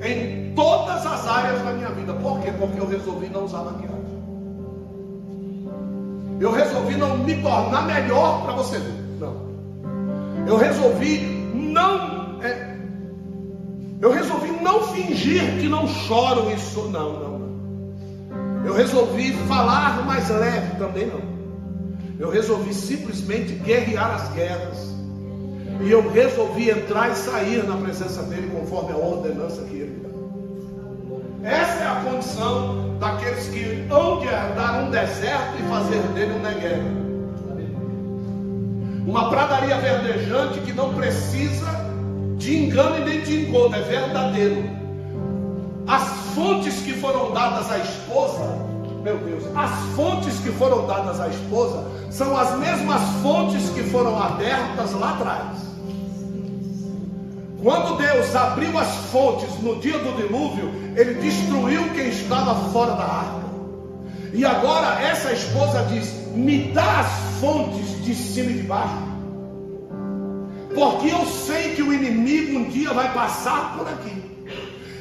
[0.02, 2.12] em todas as áreas da minha vida.
[2.14, 2.52] Por quê?
[2.58, 3.97] Porque eu resolvi não usar maquiagem.
[6.40, 8.78] Eu resolvi não me tornar melhor para você.
[9.18, 9.48] Não.
[10.46, 11.18] Eu resolvi
[11.54, 12.40] não.
[12.42, 12.76] É,
[14.00, 16.82] eu resolvi não fingir que não choro isso.
[16.88, 18.64] Não, não, não.
[18.64, 21.38] Eu resolvi falar mais leve também não.
[22.18, 24.88] Eu resolvi simplesmente guerrear as guerras.
[25.80, 30.07] E eu resolvi entrar e sair na presença dele conforme a ordenança que ele dá.
[31.42, 36.42] Essa é a condição daqueles que hão de herdar um deserto e fazer dele um
[36.42, 37.08] negueiro.
[39.06, 41.66] Uma pradaria verdejante que não precisa
[42.36, 44.64] de engano e nem de engodo, é verdadeiro.
[45.86, 46.02] As
[46.34, 48.44] fontes que foram dadas à esposa,
[49.02, 54.20] meu Deus, as fontes que foram dadas à esposa são as mesmas fontes que foram
[54.20, 55.67] abertas lá atrás.
[57.62, 63.04] Quando Deus abriu as fontes no dia do dilúvio, ele destruiu quem estava fora da
[63.04, 63.48] arca.
[64.32, 69.08] E agora essa esposa diz: Me dá as fontes de cima e de baixo.
[70.72, 74.22] Porque eu sei que o inimigo um dia vai passar por aqui.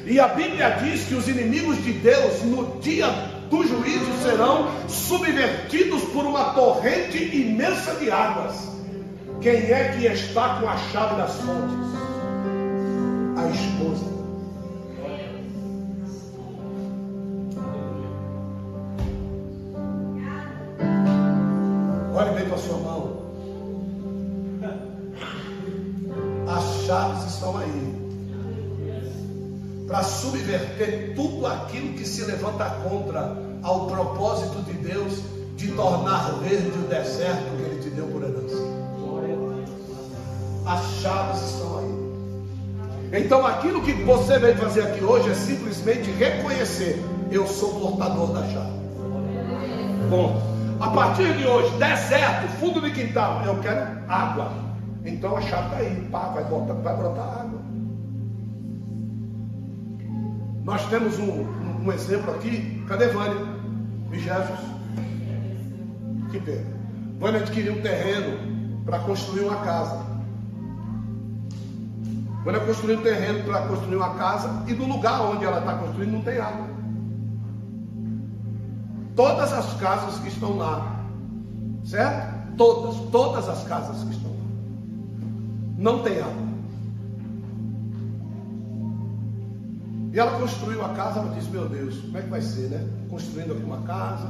[0.04, 3.06] E a Bíblia diz que os inimigos de Deus no dia
[3.50, 8.68] do juízo serão subvertidos por uma torrente imensa de águas.
[9.40, 12.07] Quem é que está com a chave das fontes?
[13.38, 14.04] A esposa.
[22.14, 23.18] Olhe bem para a sua mão.
[26.48, 28.08] As chaves estão aí.
[29.86, 35.22] Para subverter tudo aquilo que se levanta contra ao propósito de Deus
[35.56, 38.88] de tornar verde o deserto que Ele te deu por herança.
[40.66, 41.97] As chaves estão aí.
[43.12, 48.42] Então aquilo que você veio fazer aqui hoje é simplesmente reconhecer: eu sou portador da
[48.48, 48.78] chave.
[50.10, 50.40] Bom,
[50.80, 54.52] a partir de hoje, deserto, fundo de quintal, eu quero água.
[55.04, 57.60] Então a chave está aí, pá, vai, botar, vai brotar água.
[60.64, 62.84] Nós temos um, um, um exemplo aqui.
[62.86, 63.46] Cadê Vânia?
[64.12, 64.60] E Jesus?
[66.30, 66.66] Que pena.
[67.18, 70.07] Vânia adquiriu um terreno para construir uma casa.
[72.44, 75.74] Quando eu construí um terreno para construir uma casa, e no lugar onde ela está
[75.74, 76.66] construindo não tem água.
[79.16, 81.04] Todas as casas que estão lá,
[81.84, 82.56] certo?
[82.56, 84.36] Todas, todas as casas que estão lá,
[85.76, 86.48] não tem água.
[90.12, 92.88] E ela construiu a casa, ela disse, meu Deus, como é que vai ser, né?
[93.10, 94.28] Construindo aqui uma casa.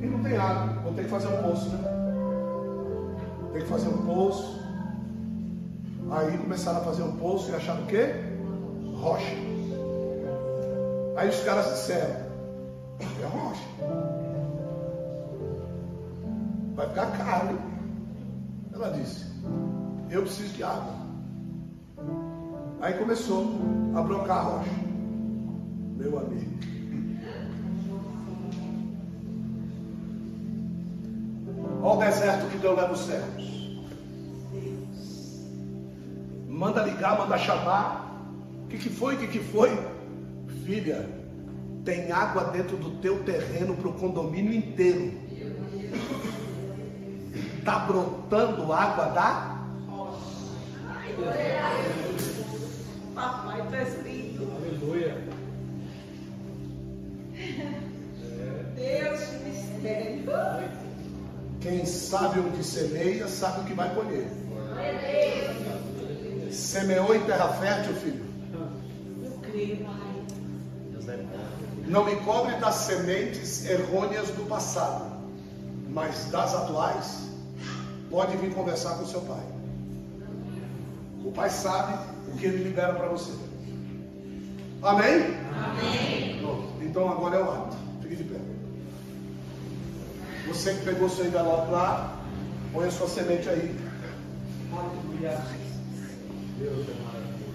[0.00, 1.78] E não tem água, vou ter que fazer um poço, né?
[3.52, 4.61] Tem que fazer um poço.
[6.10, 8.14] Aí começaram a fazer um poço e acharam o quê?
[9.00, 9.36] Rocha.
[11.16, 12.16] Aí os caras disseram,
[13.00, 13.62] é rocha.
[16.74, 17.58] vai ficar caro.
[18.72, 19.26] Ela disse,
[20.10, 20.94] eu preciso de água.
[22.80, 23.46] Aí começou
[23.94, 24.70] a brocar a rocha.
[25.96, 26.52] Meu amigo.
[31.82, 33.61] Olha o deserto que Deus leva nos céus.
[36.62, 38.22] Manda ligar, manda chamar.
[38.64, 39.16] O que, que foi?
[39.16, 39.76] O que, que foi?
[40.64, 41.10] Filha,
[41.84, 45.12] tem água dentro do teu terreno para o condomínio inteiro.
[47.58, 49.58] Está brotando água da
[53.12, 54.48] Papai tá escrito.
[54.56, 55.18] Aleluia.
[58.76, 60.22] Deus de mistério.
[61.60, 64.28] Quem sabe onde semeia, sabe o que vai colher.
[66.72, 68.24] Semeou em terra fértil, filho.
[69.22, 69.86] Eu creio.
[71.86, 75.04] Não me cobre das sementes errôneas do passado,
[75.90, 77.28] mas das atuais,
[78.10, 79.44] pode vir conversar com seu pai.
[81.22, 81.92] O pai sabe
[82.28, 83.32] o que ele libera para você.
[84.82, 85.36] Amém?
[85.54, 86.42] Amém.
[86.80, 87.76] Então agora é o ato.
[88.00, 88.40] Fique de pé.
[90.48, 92.18] Você que pegou seu envelope lá,
[92.72, 93.78] põe a sua semente aí.
[94.72, 95.61] Aleluia.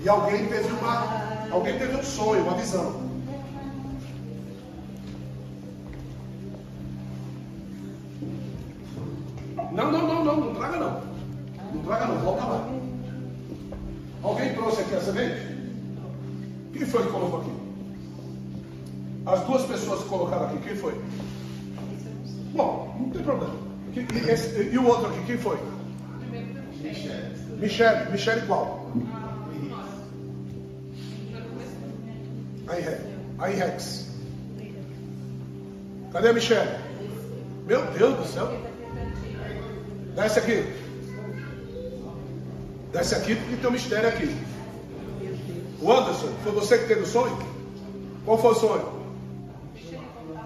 [0.04, 3.08] E alguém teve uma, alguém teve um sonho, uma visão.
[9.72, 11.02] Não, não, não, não, não traga não.
[11.74, 12.70] Não traga não, volta lá.
[14.24, 15.42] Alguém trouxe aqui a semente?
[16.74, 17.52] Quem foi que colocou aqui?
[19.26, 20.94] As duas pessoas que colocaram aqui, quem foi?
[22.54, 23.56] Bom, não tem problema.
[23.96, 25.58] E, esse- e o outro aqui, quem foi?
[27.60, 28.12] Michele.
[28.12, 28.77] Michele qual?
[33.40, 34.08] Aí, Rex.
[36.12, 36.70] Cadê a Michele?
[37.66, 38.52] Meu Deus do céu.
[40.16, 40.66] Desce aqui.
[42.92, 44.36] Desce aqui porque tem um mistério aqui.
[45.80, 47.38] O Anderson, foi você que teve o sonho?
[48.26, 48.97] Qual foi o sonho?